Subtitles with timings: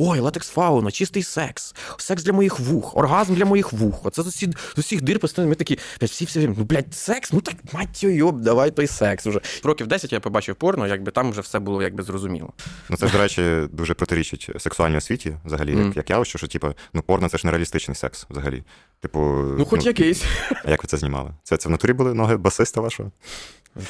[0.00, 4.00] ой, латекс фауна, чистий секс, секс для моїх вух, оргазм для моїх вух.
[4.06, 7.40] Оце з усіх, з усіх дир постійно ми такі, всі всі, ну, блядь, секс, ну
[7.40, 9.40] так мать йоб, давай той секс уже.
[9.64, 12.52] Років 10 я побачив порно, якби там вже все було якби зрозуміло.
[12.88, 15.86] Ну це, до речі, дуже протирічить сексуальній освіті, взагалі, mm.
[15.86, 18.62] як, як явище, що типу, ну, порно це ж не реалістичний секс взагалі.
[19.00, 19.20] Типу,
[19.58, 20.24] ну, хоч ну, якийсь.
[20.64, 21.30] А як ви це знімали?
[21.42, 23.12] Це це в натурі були ноги басиста вашого?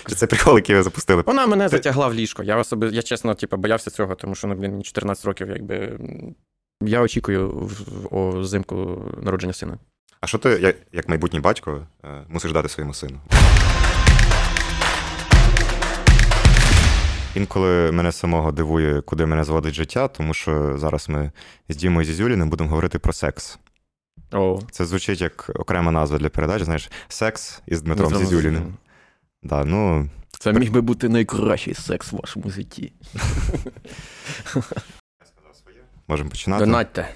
[0.08, 1.22] Чи це прикол, який ви запустили?
[1.26, 1.76] Вона мене Ти...
[1.76, 2.42] затягла в ліжко.
[2.42, 5.98] Я особи, я чесно, типу, боявся цього, тому що ну, блін, мені 14 років, якби.
[6.82, 7.70] Я очікую
[8.10, 9.78] взимку народження сина.
[10.20, 13.20] А що ти, як майбутній батько, е, мусиш дати своєму сину?
[17.34, 21.32] Інколи мене самого дивує, куди мене зводить життя, тому що зараз ми
[21.68, 23.58] з Дімою Зізюліним будемо говорити про секс.
[24.30, 24.62] Oh.
[24.70, 28.74] Це звучить як окрема назва для передачі, знаєш, секс із Дмитром Зізюліним.
[29.42, 30.08] Да, ну...
[30.30, 32.92] Це міг би бути найкращий секс в вашому житті.
[36.08, 36.64] Можемо починати.
[36.64, 37.08] Донатьте.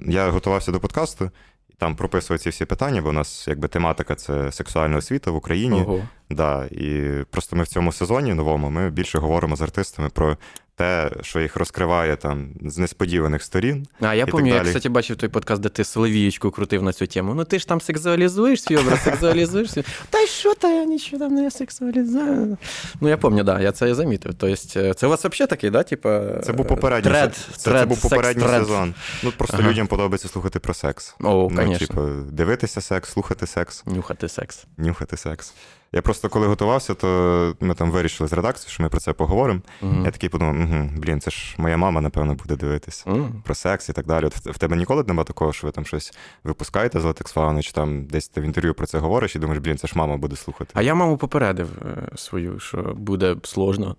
[0.00, 1.30] Я готувався до подкасту,
[1.70, 5.36] і там прописував ці всі питання, бо у нас якби тематика це сексуальна освіта в
[5.36, 5.82] Україні.
[5.82, 6.08] Ого.
[6.30, 10.36] Да, І просто ми в цьому сезоні новому ми більше говоримо з артистами про
[10.76, 13.86] те, що їх розкриває там з несподіваних сторін.
[14.00, 17.34] А я пам'ятаю, я, кстати, бачив той подкаст, де ти Соловієчку крутив на цю тему.
[17.34, 19.84] Ну ти ж там сексуалізуєш свій образ, сексуалізуєш свій.
[20.10, 22.58] Та й що то я нічого там не сексуалізую.
[23.00, 24.34] Ну я пам'ятаю, да, я це замітив.
[24.34, 24.56] Тобто,
[24.94, 25.82] це у вас взагалі такий, да?
[25.82, 28.94] Типа, це був попередній тред, це, тред, це був попередній секс, сезон.
[29.22, 29.70] Ну просто ага.
[29.70, 31.14] людям подобається слухати про секс.
[31.20, 33.86] О, ну, типу, дивитися секс, слухати секс.
[33.86, 34.64] Нюхати секс.
[34.76, 35.54] Нюхати секс.
[35.94, 39.60] Я просто коли готувався, то ми там вирішили з редакцією, що ми про це поговоримо.
[39.82, 43.54] uh Я такий подумав, угу, блін, це ж моя мама, напевно, буде дивитись uh про
[43.54, 44.24] секс і так далі.
[44.26, 46.12] От в тебе ніколи немає такого, що ви там щось
[46.44, 49.78] випускаєте з Латексфауни, чи там десь ти в інтерв'ю про це говориш і думаєш, блін,
[49.78, 50.70] це ж мама буде слухати.
[50.74, 53.96] А я маму попередив е, свою, що буде сложно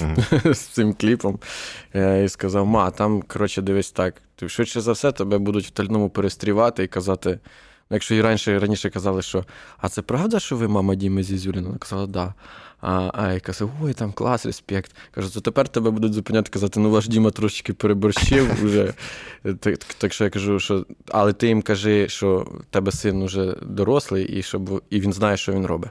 [0.44, 1.38] з цим кліпом.
[2.24, 4.14] І сказав: ма, там, коротше, дивись так.
[4.46, 7.38] Швидше за все, тебе будуть в тальному перестрівати і казати.
[7.90, 9.44] Якщо і раніше раніше казали, що
[9.78, 11.66] а це правда, що ви мама Діми Зізюліна?
[11.66, 12.34] Вона казала, да.
[12.80, 14.96] А а я казав, ой, там клас, респект.
[15.10, 18.94] Кажу, то тепер тебе будуть зупиняти, казати, ну ваш Діма трошечки переборщив вже.
[19.60, 24.24] Так так що я кажу, що але ти їм кажи, що тебе син вже дорослий,
[24.38, 25.90] і щоб і він знає, що він робить.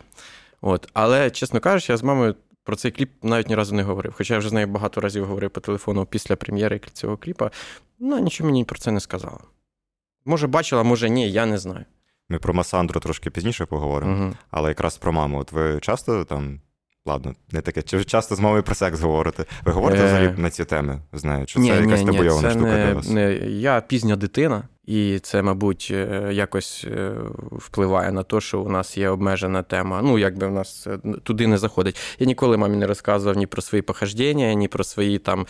[0.61, 0.89] От.
[0.93, 4.13] Але, чесно кажучи, я з мамою про цей кліп навіть ні разу не говорив.
[4.17, 7.51] Хоча я вже з нею багато разів говорив по телефону після прем'єри цього кліпа,
[7.99, 9.39] ну нічого мені про це не сказала.
[10.27, 11.85] Може, бачила, може ні, я не знаю.
[12.29, 14.35] Ми про Масандру трошки пізніше поговоримо, угу.
[14.51, 15.39] але якраз про маму.
[15.39, 16.61] От ви часто там.
[17.07, 17.81] Ладно, не таке.
[17.81, 19.45] Чи ви часто з мамою про секс говорите?
[19.65, 20.35] Ви говорите взагалі е...
[20.37, 21.01] на ці теми?
[21.13, 23.09] Знаю, чи ні, це ні, якась табуйована штука не, для вас?
[23.09, 27.11] Не, Я пізня дитина, і це, мабуть, е, якось е,
[27.51, 30.01] впливає на те, що у нас є обмежена тема.
[30.01, 30.87] Ну, якби в нас
[31.23, 31.99] туди не заходить.
[32.19, 35.47] Я ніколи мамі не розказував ні про свої похождення, ні про свої там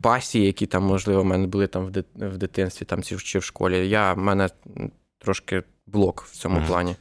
[0.00, 3.88] пасії, які там, можливо, в мене були там в дитинстві там, чи в школі.
[3.88, 4.48] Я в мене
[5.18, 6.66] трошки блок в цьому mm-hmm.
[6.66, 6.96] плані.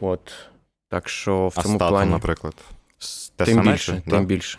[0.00, 0.32] От.
[0.88, 2.10] Так що в а цьому стату, плані.
[2.10, 2.54] наприклад.
[3.36, 4.02] Те тим саме, більше.
[4.06, 4.16] Да?
[4.16, 4.58] Тим більше.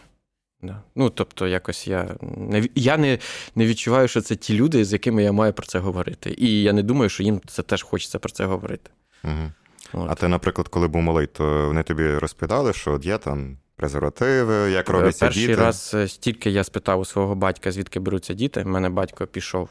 [0.62, 0.82] Да.
[0.96, 3.20] Ну, тобто, якось я не я не
[3.56, 6.36] не відчуваю, що це ті люди, з якими я маю про це говорити.
[6.38, 8.90] І я не думаю, що їм це теж хочеться про це говорити.
[9.24, 9.52] Угу.
[9.94, 10.12] От.
[10.12, 14.72] А ти, наприклад, коли був малий, то вони тобі розповідали, що от є там презервативи,
[14.72, 15.56] як робляться Перший діти?
[15.56, 18.64] Перший раз е, стільки я спитав у свого батька, звідки беруться діти.
[18.64, 19.70] У мене батько пішов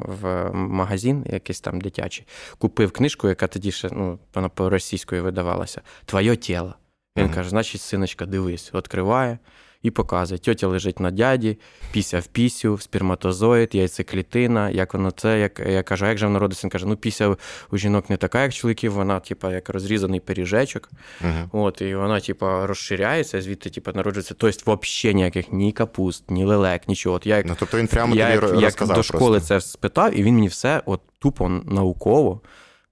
[0.00, 2.26] в магазин, якийсь там дитячий,
[2.58, 5.80] купив книжку, яка тоді ще ну, вона по російською видавалася.
[6.04, 6.74] Твоє тіло.
[7.16, 7.34] Він mm-hmm.
[7.34, 9.38] каже: значить, синочка, дивись, відкриває
[9.82, 10.38] і показує.
[10.38, 11.58] Тьотя лежить на дяді,
[11.92, 16.38] піся в пісю, сперматозоїд, яйцеклітина, як воно це, як я кажу, а як же воно
[16.38, 16.66] родиться?
[16.66, 17.36] Він каже, ну піся
[17.70, 20.90] у жінок не така, як чоловіків, вона, типа, як розрізаний пиріжечок.
[21.24, 21.48] Uh-huh.
[21.52, 24.34] От, І вона, типа, розширяється, звідти типа, народжується.
[24.38, 27.16] Тобто, взагалі ніяких ні капуст, ні лелек, нічого.
[27.16, 29.48] От я, як, ну, тобто він прямо я, тобі як, розказав як до школи просто.
[29.48, 32.40] це спитав, і він мені все от тупо науково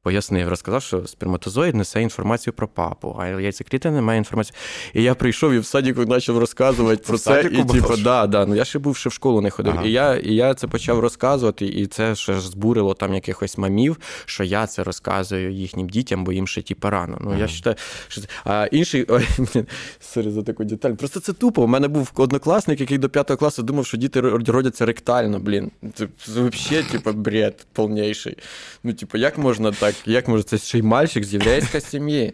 [0.04, 4.56] пояснив, розказав, що сперматозоїд несе інформацію про папу, а яйцеклітина не має інформації.
[4.94, 7.50] І я прийшов і в садіку почав розказувати про це.
[7.52, 9.72] І типу, да, да, ну я ще був ще в школу не ходив.
[9.72, 9.84] Ага.
[9.84, 14.44] І я і я це почав розказувати, і це ще збурило там якихось мамів, що
[14.44, 17.18] я це розказую їхнім дітям, бо їм ще типу, рано.
[17.20, 17.38] Ну, ага.
[17.38, 17.76] я вважаю,
[18.08, 19.28] що А інший, ой,
[20.00, 20.92] sorry за таку деталь.
[20.92, 21.62] Просто це тупо.
[21.62, 25.70] У мене був однокласник, який до п'ятого класу думав, що діти родяться ректально, блін.
[25.94, 28.36] Це взагалі, типу, бред повніший.
[28.82, 29.93] Ну, типу, як можна так?
[30.06, 32.32] Як як може це ще й мальчик з єврейської сім'ї?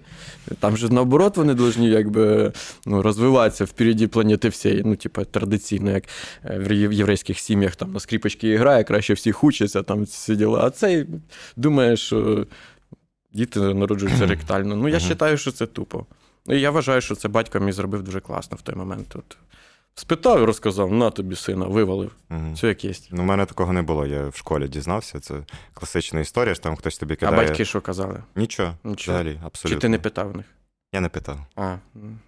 [0.61, 2.53] Там же наоборот вони повинні якби
[2.87, 6.05] ну, розвиватися впереді планети всієї, ну, типу, традиційно, як
[6.45, 10.61] е, в єврейських сім'ях там на скріпочки грає, краще всіх учаться, там всі діла.
[10.65, 11.07] А цей
[11.57, 12.47] думає, що
[13.33, 14.77] діти народжуються ректально.
[14.77, 16.07] Ну, я вважаю, що це тупо.
[16.47, 19.07] Ну, і я вважаю, що це батько мій зробив дуже класно в той момент.
[19.15, 19.37] От.
[19.95, 22.11] Спитав і розказав, на тобі сина, вивалив.
[22.31, 22.53] Угу.
[22.55, 22.93] Все як є.
[23.11, 24.07] Ну, у мене такого не було.
[24.07, 25.21] Я в школі дізнався.
[25.21, 25.35] Це
[25.75, 27.39] класична історія, що там хтось тобі кидає.
[27.39, 28.23] А батьки що казали?
[28.37, 28.75] Нічого.
[28.85, 29.19] Нічого.
[29.19, 29.77] Взагалі, абсолютно.
[29.77, 30.47] Чи ти не питав в них?
[30.93, 31.39] Я не питав.
[31.57, 31.77] А,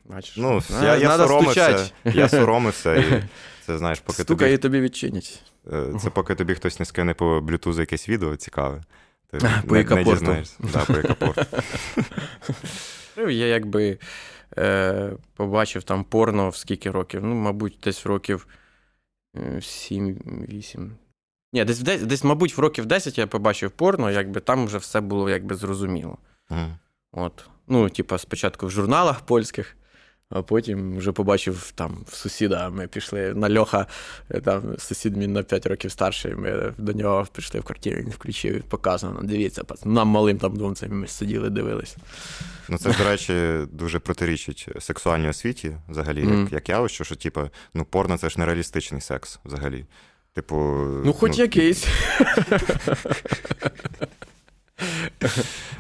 [0.05, 0.37] бачиш.
[0.37, 3.25] Ну, а, я я соромився, я соромився, і
[3.67, 4.55] це знаєш, поки Стукає тобі...
[4.55, 5.43] і тобі відчинять.
[5.73, 8.83] Е, це поки тобі хтось не скине по блютузу якесь відео цікаве.
[9.31, 9.39] Ти
[9.69, 10.57] по не, не дізнаєшся.
[10.73, 11.43] Да, по екапорту.
[13.17, 13.99] Ну, я якби
[14.59, 17.25] е, побачив там порно в скільки років.
[17.25, 18.47] Ну, мабуть, десь в років
[19.35, 20.91] 7-8.
[21.53, 25.01] Ні, десь, десь, десь, мабуть, в років 10 я побачив порно, якби там вже все
[25.01, 26.19] було якби зрозуміло.
[26.51, 26.75] Mm.
[27.13, 27.45] От.
[27.69, 29.77] Ну, типа, спочатку в журналах польських,
[30.33, 32.71] а потім вже побачив там в сусіда.
[32.71, 33.87] Ми пішли на Льоха,
[34.31, 36.35] е, там сусід мій на 5 років старший.
[36.35, 39.21] Ми до нього прийшли в квартиру, він включив, показано.
[39.23, 41.97] Дивіться, нам малим там думцем, ми сиділи, дивилися.
[42.69, 43.35] Ну, це, до речі,
[43.73, 46.53] дуже протирічить сексуальній освіті, взагалі, mm.
[46.53, 47.41] як як явище, що, типу,
[47.75, 49.85] ну, порно це ж нереалістичний секс взагалі.
[50.35, 50.57] Типу.
[51.05, 51.43] Ну, хоч ну...
[51.43, 51.87] якийсь.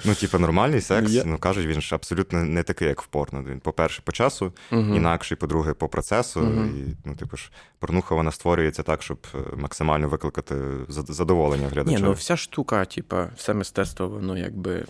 [0.05, 1.23] Ну, типу, нормальний секс, yeah.
[1.27, 3.45] ну кажуть, він ж абсолютно не такий, як в порно.
[3.49, 6.41] Він, по-перше, по часу, інакший, по-друге, по процесу.
[6.41, 10.57] І, ну, типу ж, порнуха вона створюється так, щоб е, максимально викликати
[10.89, 11.97] задоволення глядача.
[11.97, 14.85] Ні, ну вся штука, типу, все мистецтво, воно якби.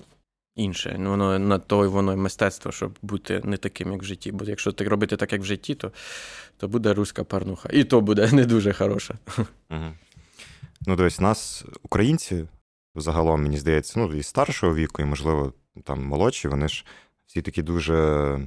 [0.56, 4.32] Інше, ну воно на то воно мистецтво, щоб бути не таким, як в житті.
[4.32, 5.92] Бо якщо так робити так, як в житті, то
[6.56, 7.68] то буде руська парнуха.
[7.72, 9.14] І то буде не дуже хороша.
[9.70, 9.92] Угу.
[10.86, 12.44] Ну, дивись, нас, українці,
[12.94, 15.52] загалом, мені здається, ну, і старшого віку, і, можливо,
[15.84, 16.84] там молодші, вони ж
[17.26, 18.38] всі такі дуже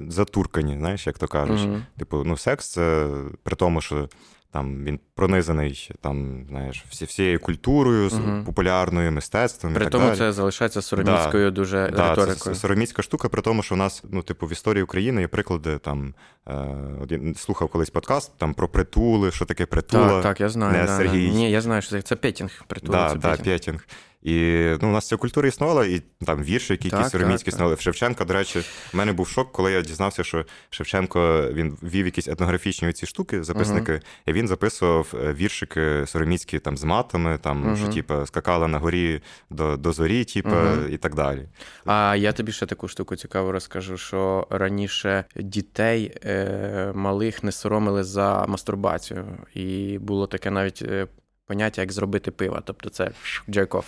[0.00, 1.60] затуркані, знаєш, як то кажуть.
[1.60, 1.82] Mm-hmm.
[1.98, 3.08] Типу, ну, секс це
[3.42, 4.08] при тому, що
[4.52, 8.44] там він пронизаний там, знаєш, всі, всією культурою, угу.
[8.46, 9.74] популярною мистецтвом.
[9.74, 10.18] При і так тому далі.
[10.18, 12.54] це залишається сороміцькою да, дуже да, риторикою.
[12.54, 15.78] Це сороміцька штука, при тому, що у нас, ну, типу, в історії України є приклади
[15.78, 16.14] там.
[16.48, 20.08] Е, слухав колись подкаст там про притули, що таке притула.
[20.08, 20.72] Так, так, я знаю.
[20.72, 21.30] Не да, Сергій.
[21.30, 23.44] Ні, я знаю, що це, це петінг Притула, да, це да, петінг.
[23.44, 23.86] петінг.
[24.22, 27.74] І ну, у нас ця культура існувала, і там вірші, які якісь сороміцькі існували.
[27.74, 28.58] В Шевченка, до речі,
[28.92, 33.42] в мене був шок, коли я дізнався, що Шевченко він вів якісь етнографічні ці штуки,
[33.42, 34.02] записники, uh-huh.
[34.26, 37.76] і він записував е, віршики сороміцькі там з матами, там, uh-huh.
[37.76, 40.88] що типу, скакала на горі до до зорі, типу, uh-huh.
[40.88, 41.48] і так далі.
[41.84, 48.04] А я тобі ще таку штуку цікаво розкажу, що раніше дітей е, малих не соромили
[48.04, 49.24] за мастурбацію.
[49.54, 51.06] І було таке навіть е,
[51.52, 52.62] поняття, як зробити пиво.
[52.64, 53.10] Тобто це
[53.50, 53.84] джеков.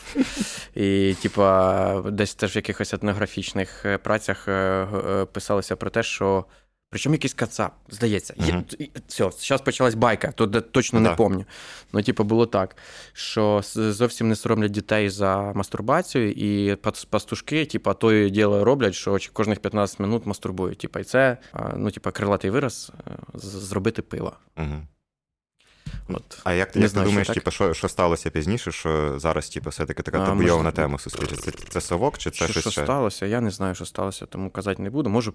[0.75, 6.45] І, типа, десь теж в якихось етнографічних е, працях е, е, писалося про те, що.
[6.91, 8.35] Причому якийсь кацап, здається.
[8.35, 8.91] Uh-huh.
[9.07, 11.47] Все, зараз почалась байка, то точно не пам'ятаю.
[11.93, 12.77] Ну, типу, було так,
[13.13, 16.77] що зовсім не соромлять дітей за мастурбацію, і
[17.11, 20.79] пастушки, типу, то діло роблять, що кожних 15 минут мастурбують.
[20.79, 21.37] Типу, і це,
[21.77, 22.93] ну, типу, крилатий вираз
[23.35, 24.33] зробити пиво.
[24.57, 24.81] Uh-huh.
[26.09, 26.41] От.
[26.45, 29.71] А як, як знаю, ти думаєш, що, типу, що що сталося пізніше, що зараз типу,
[29.71, 31.53] все-таки така табуйована тема суспільства?
[31.53, 32.61] Це це совок чи це що, щось?
[32.61, 32.83] Що ще?
[32.85, 33.27] сталося?
[33.27, 35.11] Я не знаю, що сталося, тому казати не буду.
[35.11, 35.35] Можу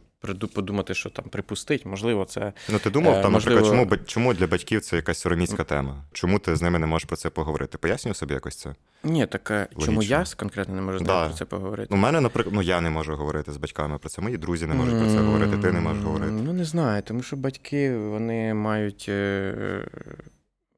[0.53, 2.53] подумати, що там припустить, можливо, це.
[2.69, 3.61] Ну, ти думав, там, можливо...
[3.61, 6.05] наприклад, чому чому для батьків це якась сороміцька тема?
[6.11, 7.77] Чому ти з ними не можеш про це поговорити?
[7.77, 8.75] Пояснюю собі якось це?
[9.03, 9.85] Ні, так Логічно.
[9.85, 11.25] чому я конкретно не можу з да.
[11.25, 11.93] про це поговорити?
[11.93, 14.21] У мене, наприклад, ну я не можу говорити з батьками про це.
[14.21, 16.31] Мої друзі не можуть про це говорити, ти не можеш говорити.
[16.31, 19.11] Ну не знаю, тому що батьки вони мають.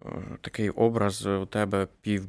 [0.05, 0.09] Е,
[0.41, 2.27] такий образ у тебе пів,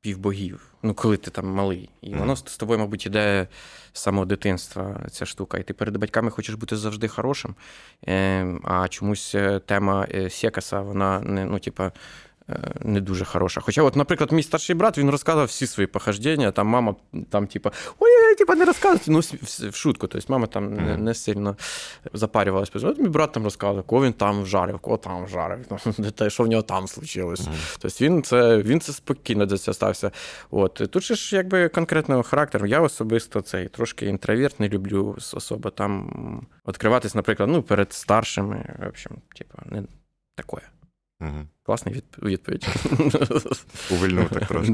[0.00, 1.90] півбогів, ну коли ти там малий.
[2.00, 3.46] І воно з тобою, мабуть, іде
[3.92, 5.58] з самого дитинства ця штука.
[5.58, 7.54] І ти перед батьками хочеш бути завжди хорошим.
[8.06, 11.92] Ем, а чомусь е, тема е, Сєкаса, вона не, ну, типа,
[12.80, 13.60] не дуже хороша.
[13.60, 16.94] Хоча, от, наприклад, мій старший брат він розказував всі свої похождення, там мама
[17.30, 19.20] там, типа, ой, типа, не розказує, ну,
[19.70, 20.06] в шутку.
[20.06, 21.56] Тобто мама там не, не сильно
[22.12, 22.72] запарювалася.
[22.88, 25.66] От мій брат там розказував, кого він там вжарив, кого там вжарив,
[26.14, 27.48] те, що в нього там случилось.
[27.78, 30.10] Тобто він це він це спокійно до цього стався.
[30.50, 30.74] От.
[30.90, 32.66] Тут же ж якби конкретного характеру.
[32.66, 38.76] Я особисто цей трошки інтроверт, не люблю особо там відкриватись, наприклад, ну, перед старшими.
[38.78, 39.82] В общем, типа, не
[40.34, 40.77] таке.
[41.20, 41.46] Угу.
[41.62, 42.68] Класний відповідь.
[43.90, 44.72] Увильнув так трошки.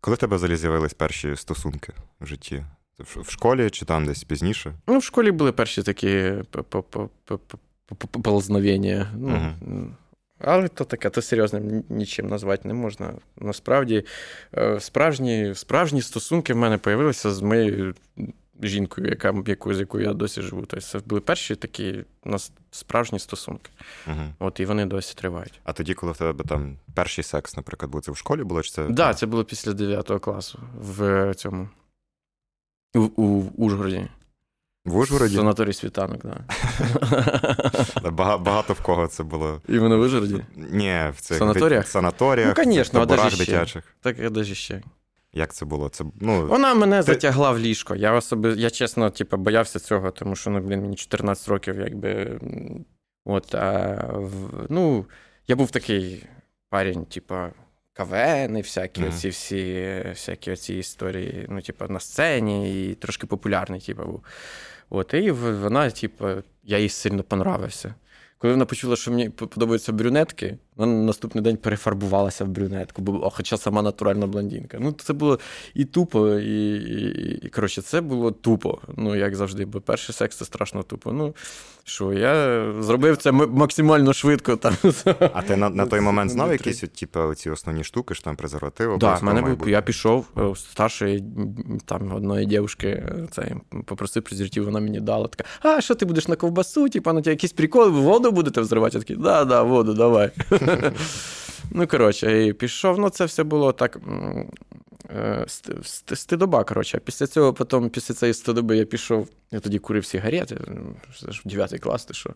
[0.00, 2.64] Коли в тебе взагалі з'явились перші стосунки в житті?
[2.98, 4.74] В школі чи там десь пізніше?
[4.86, 6.32] Ну, в школі були перші такі
[8.22, 9.10] ползновення.
[9.16, 9.54] Ну,
[10.38, 13.14] Але то таке, то серйозним нічим назвати не можна.
[13.36, 14.04] Насправді,
[14.78, 17.94] справжні справжні стосунки в мене з'явилися з моєю
[18.62, 20.60] жінкою, яка, яку, з якою я досі живу.
[20.60, 23.70] Тобто це були перші такі у нас справжні стосунки.
[24.06, 24.22] Угу.
[24.38, 25.60] От і вони досі тривають.
[25.64, 28.62] А тоді, коли в тебе там перший секс, наприклад, був це в школі було?
[28.62, 28.84] чи це?
[28.84, 31.68] Так, да, це було після 9 класу в цьому
[32.94, 34.08] у, у, в Ужгороді.
[34.84, 35.36] В Ужгороді?
[35.36, 36.40] Санаторій світанок, так.
[38.02, 38.10] Да.
[38.38, 39.60] Багато в кого це було.
[39.68, 40.44] Іменно в Ужгороді?
[40.56, 43.84] Ні, в цих санаторіях, санаторіях ну, конечно, таборах а дитячих.
[44.00, 44.82] Так, я даже ще.
[45.36, 45.88] Як це було?
[45.88, 47.02] Це, ну, Вона мене ти...
[47.02, 47.96] затягла в ліжко.
[47.96, 52.40] Я особи, я чесно, типу, боявся цього, тому що ну, блін, мені 14 років, якби.
[53.24, 55.06] От, а, в, ну,
[55.48, 56.24] я був такий
[56.68, 57.50] парень, типа,
[57.92, 59.08] КВН і всякі mm-hmm.
[59.08, 64.24] оці всі всякі оці історії, ну, типу, на сцені і трошки популярний, типу, був.
[64.90, 66.28] От, І вона, типу,
[66.64, 67.94] я їй сильно понравився.
[68.38, 73.30] Коли вона почула, що мені подобаються брюнетки, вона на наступний день перефарбувалася в брюнетку, бо
[73.30, 74.78] хоча сама натуральна блондинка.
[74.80, 75.38] Ну, це було
[75.74, 78.78] і тупо, і, і, і коротше, це було тупо.
[78.96, 81.12] Ну, як завжди, бо перший секс це страшно тупо.
[81.12, 81.34] Ну,
[81.84, 84.56] що, я зробив це максимально швидко.
[84.56, 84.76] Там.
[85.34, 88.98] А ти на на той момент знав якісь типу, ці основні штуки, що там презерватив?
[88.98, 91.24] Так, мене був, я пішов у е, старшої
[91.84, 95.28] там одної дівчинки, це, попросив презерватив, вона мені дала.
[95.28, 96.88] Така, а що ти будеш на ковбасу?
[96.88, 98.96] Типа, на тебе якісь приколи, воду будете взривати?
[98.96, 100.30] Я такий, да, да, воду, давай.
[101.70, 102.98] Ну, коротше, і пішов.
[102.98, 103.98] Ну, це все було так.
[105.10, 105.44] Е,
[106.14, 107.00] стидоба, коротше.
[107.04, 109.28] Після цього, потім, після цієї стидоби я пішов.
[109.50, 110.58] Я тоді курив сигарети,
[111.20, 112.32] це ж в 9 клас ти що.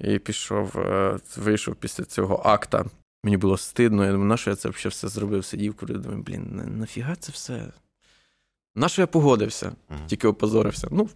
[0.00, 2.84] І пішов, е, вийшов після цього акта.
[3.24, 4.04] Мені було стидно.
[4.04, 5.44] Я думаю, на що я це взагалі все зробив?
[5.44, 7.66] Сидів, курив, думаю, блін, нафіга це все?
[8.74, 9.72] На що я погодився,
[10.06, 10.88] тільки опозорився.
[10.90, 11.08] Ну,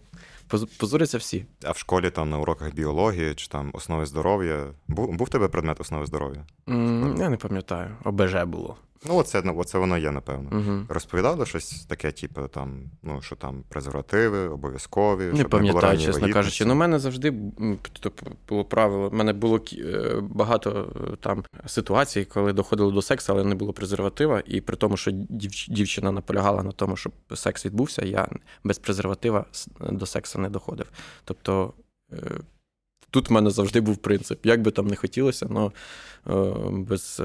[0.77, 1.45] позоряться всі.
[1.63, 4.65] А в школі там на уроках біології чи там основи здоров'я.
[4.87, 6.45] Був був тебе предмет основи здоров'я?
[6.67, 7.97] Mm, я не пам'ятаю.
[8.03, 8.77] ОБЖ було.
[9.07, 10.49] Ну, оце ну, оце воно є, напевно.
[10.51, 10.85] Угу.
[10.89, 15.31] Розповідали щось таке, типу, там, ну, що там презервативи, обов'язкові.
[15.33, 16.33] Не пам'ятаю, чесно вагітності.
[16.33, 16.65] кажучи.
[16.65, 17.31] Ну, в мене завжди
[18.49, 19.07] було правило.
[19.07, 23.73] У мене було е, багато е, там ситуацій, коли доходило до сексу, але не було
[23.73, 24.43] презерватива.
[24.45, 25.11] І при тому, що
[25.67, 28.27] дівчина наполягала на тому, щоб секс відбувся, я
[28.63, 29.45] без презерватива
[29.79, 30.91] до сексу не доходив.
[31.25, 31.73] Тобто.
[32.13, 32.39] Е,
[33.09, 34.45] тут в мене завжди був принцип.
[34.45, 35.71] Як би там не хотілося, але
[36.71, 37.21] без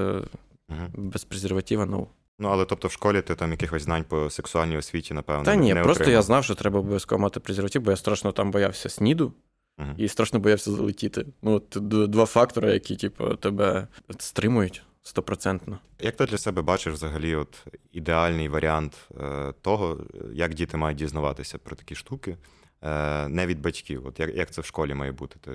[0.69, 0.87] Угу.
[0.93, 2.07] Без презерватива, ну.
[2.39, 5.43] Ну, але тобто в школі ти там якихось знань по сексуальній освіті, напевно.
[5.43, 6.13] Та ні, не просто отримав.
[6.13, 9.33] я знав, що треба обов'язково мати презерватив, бо я страшно там боявся сніду
[9.79, 9.89] угу.
[9.97, 11.25] і страшно боявся залетіти.
[11.41, 11.77] Ну, от
[12.09, 13.87] два фактори, які, типу, тебе
[14.19, 15.79] стримують стопроцентно.
[15.99, 19.97] Як ти для себе бачиш взагалі от ідеальний варіант е, того,
[20.33, 22.37] як діти мають дізнаватися про такі штуки,
[23.27, 24.07] не від батьків?
[24.07, 25.35] От як, як це в школі має бути?
[25.41, 25.51] Ти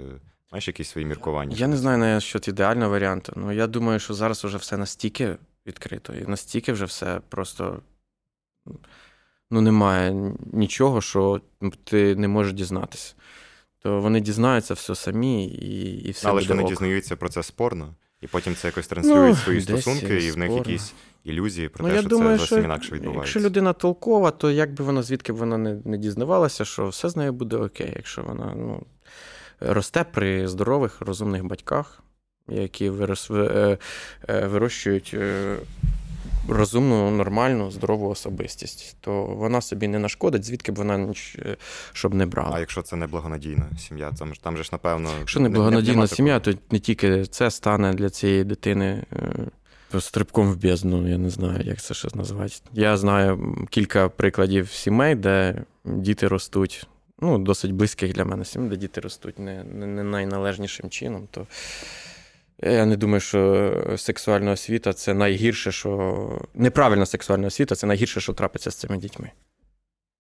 [0.55, 1.57] Маєш якісь свої міркування?
[1.57, 3.33] Я не знаю на що ідеального варіанту.
[3.37, 7.83] Ну я думаю, що зараз вже все настільки відкрито, і настільки вже все просто
[9.51, 11.41] ну, немає нічого, що
[11.85, 13.15] ти не можеш дізнатися.
[13.79, 16.29] То вони дізнаються все самі і і все.
[16.29, 16.69] Але ж вони ок.
[16.69, 20.53] дізнаються про це спорно, і потім це якось транслюють ну, свої стосунки, і в них
[20.53, 20.93] якісь
[21.25, 23.21] ілюзії про ну, те, я що думаю, це зовсім інакше відбувається.
[23.21, 27.09] Якщо людина толкова, то як би вона звідки б вона не не дізнавалася, що все
[27.09, 28.83] з нею буде окей, якщо вона ну,
[29.61, 32.03] росте при здорових, розумних батьках,
[32.49, 33.79] які вирос, е,
[34.29, 35.57] е, вирощують е,
[36.49, 41.15] розумну, нормальну, здорову особистість, то вона собі не нашкодить, звідки б вона
[41.93, 42.57] щоб не брала.
[42.57, 45.11] А якщо це не благонадійна сім'я, там ж там же ж напевно.
[45.19, 49.05] Якщо не благонадійна сім'я, то не тільки це стане для цієї дитини.
[50.01, 52.55] Стрибком в бездну, я не знаю, як це ще назвати.
[52.73, 56.87] Я знаю кілька прикладів сімей, де діти ростуть
[57.21, 61.47] ну, досить близьких для мене сім, де діти ростуть не, не, не найналежнішим чином, то
[62.63, 66.41] я не думаю, що сексуальна освіта це найгірше, що.
[66.55, 69.31] Неправильна сексуальна освіта це найгірше, що трапиться з цими дітьми.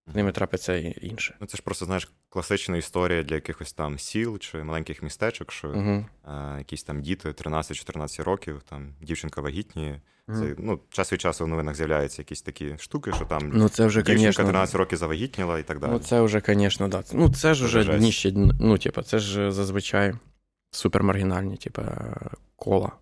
[0.06, 1.34] З ними трапиться інше.
[1.40, 5.68] Ну, це ж просто, знаєш, класична історія для якихось там сіл чи маленьких містечок, що
[5.68, 10.00] uh а, якісь там діти 13-14 років, там дівчинка вагітніє.
[10.28, 13.68] uh Це ну, час від часу в новинах з'являються якісь такі штуки, що там ну,
[13.68, 15.90] це вже, дівчинка конечно, 13 років завагітніла і так далі.
[15.92, 17.02] Ну, це вже, звісно, да.
[17.12, 20.14] Ну, це ж вже дніще, ну, типу, це ж зазвичай
[20.70, 21.82] супермаргінальні, типу,
[22.56, 22.92] кола.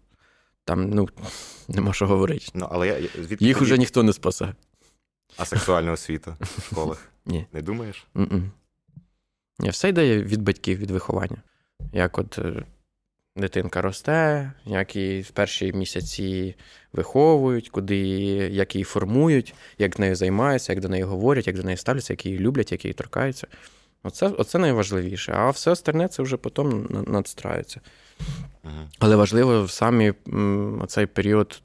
[0.64, 1.08] Там, ну,
[1.68, 2.46] нема що говорити.
[2.54, 4.54] Ну, але я, звідки Їх вже ніхто не спасе.
[5.36, 7.08] А сексуальна освіта в школах?
[7.26, 7.46] Ні.
[7.52, 8.06] Не думаєш?
[9.58, 11.42] Ні, Все йде від батьків, від виховання.
[11.92, 12.64] Як от е,
[13.36, 16.54] дитинка росте, як її в перші місяці
[16.92, 17.98] виховують, куди,
[18.52, 22.26] як її формують, як нею займаються, як до неї говорять, як до неї ставляться, як
[22.26, 23.46] її люблять, як її торкаються.
[24.02, 25.32] Оце оце найважливіше.
[25.32, 27.80] А все остальне це вже потім надстраюється.
[28.64, 28.88] Ага.
[28.98, 30.12] Але важливо в самі
[30.86, 31.62] цей період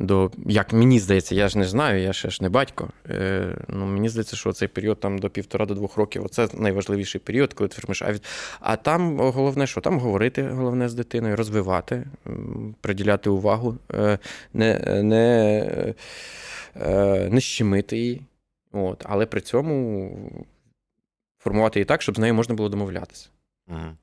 [0.00, 2.88] до, як мені здається, я ж не знаю, я ще ж не батько.
[3.10, 7.20] Е, ну, Мені здається, що цей період там до півтора до двох років це найважливіший
[7.20, 8.02] період, коли ти формуєш.
[8.02, 8.22] А, від...
[8.60, 12.06] а там головне, що там говорити, головне з дитиною, розвивати,
[12.80, 14.18] приділяти увагу, е,
[14.52, 15.94] не не,
[16.80, 18.22] е, не щемити її.
[18.72, 19.04] От.
[19.08, 20.10] Але при цьому
[21.38, 23.28] формувати її так, щоб з нею можна було домовлятися.
[23.68, 23.96] Угу.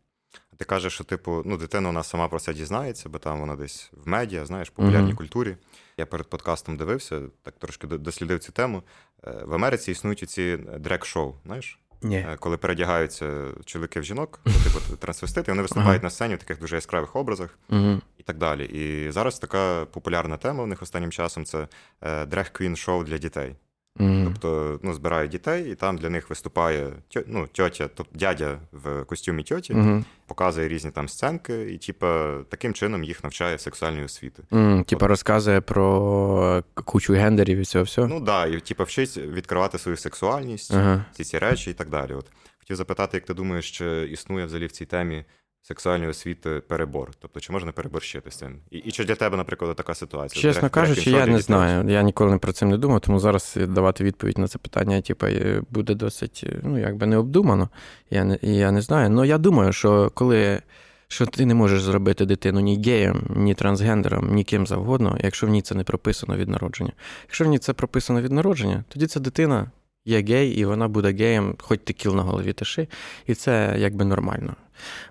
[0.57, 3.91] Ти кажеш, що типу, ну, дитина вона сама про це дізнається, бо там вона десь
[4.05, 5.15] в медіа, знаєш, в популярній uh-huh.
[5.15, 5.57] культурі.
[5.97, 8.83] Я перед подкастом дивився, так трошки дослідив цю тему.
[9.27, 11.79] Е, в Америці існують ці дрек-шоу, знаєш?
[12.01, 12.17] Ні.
[12.17, 16.05] Е, коли передягаються чоловіки в жінок, ну, типу трансвестити, вони виступають uh-huh.
[16.05, 18.01] на сцені в таких дуже яскравих образах uh-huh.
[18.17, 18.65] і так далі.
[18.65, 21.67] І зараз така популярна тема в них останнім часом це
[22.01, 23.55] дрег-квін шоу для дітей.
[23.99, 24.23] Mm.
[24.23, 29.03] Тобто ну, збирають дітей, і там для них виступає тьо, ну, тьотя, тобто дядя в
[29.03, 30.03] костюмі тьоті, mm-hmm.
[30.27, 34.43] показує різні там сценки, і типа, таким чином їх навчає сексуальної освіти.
[34.51, 38.07] Mm, типа розказує про кучу гендерів і цього всього?
[38.07, 41.03] Ну так, да, і типа вчить відкривати свою сексуальність, uh-huh.
[41.11, 42.13] ці ці речі і так далі.
[42.13, 42.25] От
[42.59, 45.25] Хотів запитати, як ти думаєш, чи існує взагалі в цій темі
[45.67, 47.11] сексуальної освіти перебор.
[47.19, 48.59] Тобто, чи можна переборщити з цим?
[48.71, 50.41] І і чи для тебе, наприклад, така ситуація?
[50.41, 51.89] Чесно Директ, кажучи, я не знаю.
[51.89, 55.27] Я ніколи про це не думав, тому зараз давати відповідь на це питання, типу,
[55.69, 57.69] буде досить ну, якби необдумано.
[58.09, 59.09] Я не я не знаю.
[59.09, 60.61] Ну я думаю, що коли.
[61.07, 65.49] Що ти не можеш зробити дитину ні геєм, ні трансгендером, ні ким завгодно, якщо в
[65.49, 66.91] ній це не прописано від народження.
[67.23, 69.71] Якщо в ній це прописано від народження, тоді ця дитина
[70.05, 72.87] є гей, і вона буде геєм, хоч ти кіл на голові тиши,
[73.27, 74.55] і це якби нормально.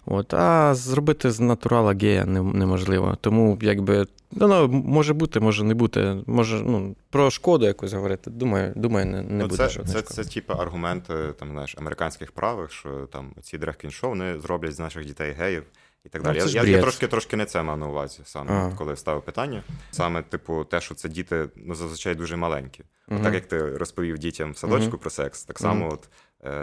[0.06, 3.18] От, А зробити з натурала гея неможливо.
[3.20, 6.16] Тому якби воно може бути, може не бути.
[6.26, 8.30] Може, ну, про шкоду якусь говорити.
[8.30, 9.68] Думаю, думаю, не не ну, буде.
[9.68, 14.40] Це це, це, це типу аргументи там, знаєш, американських правих, що там ці дрехкін-шоу вони
[14.40, 15.64] зроблять з наших дітей геїв.
[16.04, 16.42] І так ну, далі.
[16.44, 18.72] Ну, я я, трошки трошки не це мав на увазі саме, ага.
[18.78, 19.62] коли ставив питання.
[19.90, 22.84] Саме, типу, те, що це діти ну, зазвичай дуже маленькі.
[23.08, 23.20] Угу.
[23.22, 24.98] Так як ти розповів дітям в садочку угу.
[24.98, 25.94] про секс, так само угу.
[25.94, 26.08] от,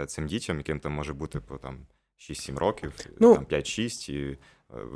[0.02, 1.78] е, цим дітям, яким там може бути по там
[2.30, 4.38] 6-7 років, ну, там 5-6, і е,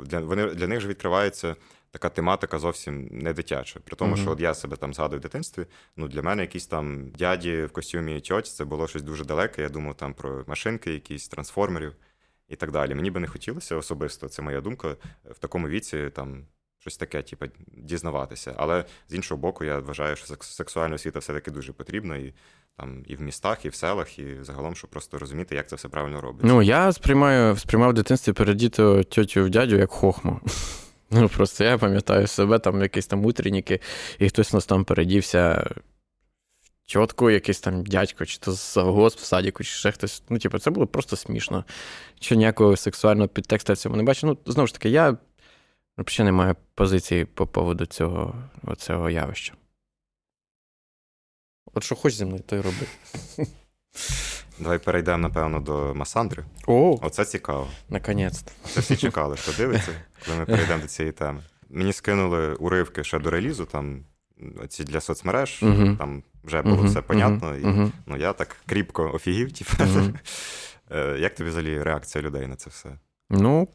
[0.05, 1.55] для вони для них ж відкривається
[1.91, 3.79] така тематика зовсім не дитяча.
[3.79, 4.21] При тому, mm-hmm.
[4.21, 5.65] що от я себе там згадую в дитинстві.
[5.95, 9.61] Ну для мене якісь там дяді в костюмі тьоті, це було щось дуже далеке.
[9.61, 11.95] Я думав там про машинки, якісь трансформерів
[12.49, 12.95] і так далі.
[12.95, 16.45] Мені би не хотілося особисто, це моя думка, в такому віці там.
[16.87, 17.45] Щось таке, типу,
[17.77, 18.53] дізнаватися.
[18.57, 22.17] Але з іншого боку, я вважаю, що сексуальна освіта все-таки дуже потрібна.
[22.17, 22.33] І
[22.77, 25.87] там і в містах, і в селах, і загалом, щоб просто розуміти, як це все
[25.87, 26.47] правильно робиться.
[26.47, 30.39] Ну, я сприймаю, сприймав в дитинстві передіти тьотю в дядю як хохму.
[31.11, 33.79] Ну, просто я пам'ятаю себе, там якісь там утренніки,
[34.19, 35.71] і хтось нас там передівся
[36.85, 40.23] в тітку, якийсь там дядько, чи то з госп в садіку, чи ще хтось.
[40.29, 41.65] Ну, типу, це було просто смішно.
[42.19, 44.27] Що ніякого сексуального підтексту в цьому не бачу.
[44.27, 45.17] Ну, знову ж таки, я
[45.97, 48.35] взагалі не маю позиції по поводу цього,
[48.77, 49.53] цього явища.
[51.73, 52.87] От що хочеш зі мною, то й роби.
[54.59, 56.43] Давай перейдемо, напевно, до Масандри.
[56.67, 57.67] О, Оце цікаво.
[57.89, 58.51] Наконець-то.
[58.69, 59.91] Це всі чекали, що дивиться,
[60.25, 61.43] коли ми перейдемо до цієї теми.
[61.69, 64.05] Мені скинули уривки ще до релізу, там
[64.69, 65.97] ці для соцмереж, uh-huh.
[65.97, 66.87] там вже було uh-huh.
[66.87, 67.47] все понятно.
[67.47, 67.87] Uh-huh.
[67.87, 69.51] І ну, я так кріпко офігів.
[69.51, 69.83] Типу.
[71.19, 72.89] Як тобі взагалі реакція людей на це все?
[73.29, 73.67] Ну,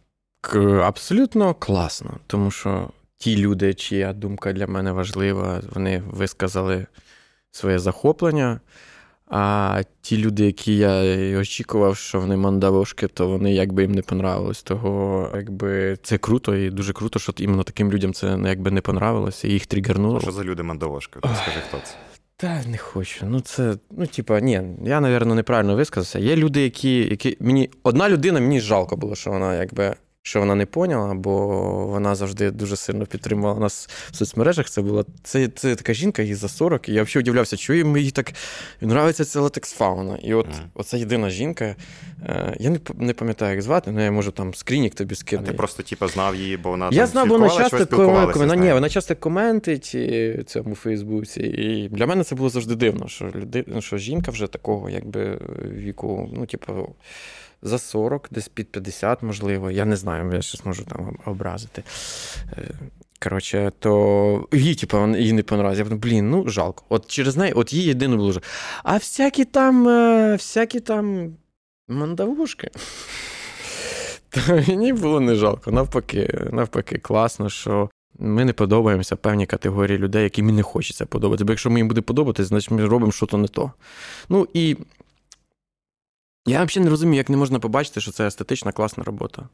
[0.82, 6.86] абсолютно класно, тому що ті люди, чия думка для мене важлива, вони висказали
[7.50, 8.60] своє захоплення.
[9.34, 10.90] А ті люди, які я
[11.38, 14.62] очікував, що вони мандавошки, то вони якби їм не понравилось.
[14.62, 19.48] Того якби це круто, і дуже круто, що іменно таким людям це якби не понравилося,
[19.48, 20.20] і їх тригернуло.
[20.20, 21.18] Що за люди мандавошки?
[21.18, 21.94] Скажи, хто це?
[22.36, 23.26] Та не хочу.
[23.26, 26.18] Ну, це, ну, типа, ні, я, напевно, неправильно висказався.
[26.18, 26.96] Є люди, які.
[26.96, 31.46] які мені Одна людина мені жалко було, що вона якби що вона не поняла, бо
[31.86, 34.70] вона завжди дуже сильно підтримувала нас в соцмережах.
[34.70, 38.10] Це була це, це така жінка, їй за 40, і я взагалі удивлявся, що їй
[38.10, 38.32] так
[38.82, 40.18] нравиться ця латексфауна.
[40.22, 40.62] І от mm.
[40.74, 41.76] оця єдина жінка.
[42.26, 45.48] Е, я не не пам'ятаю, як звати, але я можу там скрінік тобі скинути.
[45.48, 48.32] А ти просто типу, знав її, бо вона я там знав, бо вона часто ком...
[48.34, 51.40] вона, ні, вона часто коментить в цьому Фейсбуці.
[51.40, 55.38] І для мене це було завжди дивно, що люди, що жінка вже такого якби
[55.72, 56.94] віку, ну, типу
[57.62, 59.70] за 40, десь під 50, можливо.
[59.70, 61.82] Я не знаю, я щось можу там образити.
[62.58, 62.70] Е,
[63.22, 65.78] коротше, то їй, типу, їй не понравилось.
[65.78, 66.84] Я подумав, блін, ну жалко.
[66.88, 68.40] От через неї, от їй єдине було.
[68.82, 71.36] А всякі там, е, всякі там
[71.88, 72.70] мандавушки.
[74.30, 75.70] То мені було не жалко.
[75.70, 81.44] Навпаки, навпаки, класно, що ми не подобаємося певній категорії людей, яким не хочеться подобатися.
[81.44, 83.72] Бо якщо ми їм буде подобатися, значить ми робимо щось не то.
[84.28, 84.76] Ну і
[86.46, 89.48] я взагалі не розумію, як не можна побачити, що це естетична класна робота.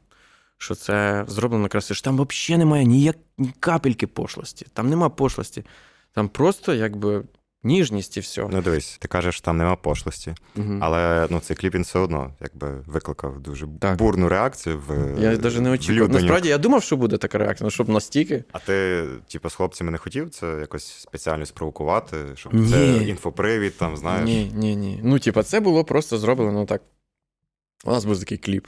[0.57, 1.95] Що це зроблено красиво.
[1.95, 4.65] Що Там взагалі немає ніяк ні капельки пошлості.
[4.73, 5.63] Там нема пошлості.
[6.13, 7.23] Там просто якби
[7.63, 8.47] ніжність і все.
[8.51, 10.77] Ну, дивись, ти кажеш, там нема пошлості, угу.
[10.81, 13.97] але ну, цей кліп він все одно якби викликав дуже так.
[13.97, 14.83] бурну реакцію.
[14.87, 16.09] в Я навіть не очікував.
[16.09, 18.43] Насправді я думав, що буде така реакція, ну щоб настільки.
[18.51, 22.71] А ти, типу, з хлопцями не хотів це якось спеціально спровокувати, щоб ні.
[22.71, 24.25] це інфопривід, там, знаєш?
[24.25, 24.99] Ні, ні, ні.
[25.03, 26.81] Ну, типу, це було просто зроблено так.
[27.85, 28.67] У нас був такий кліп.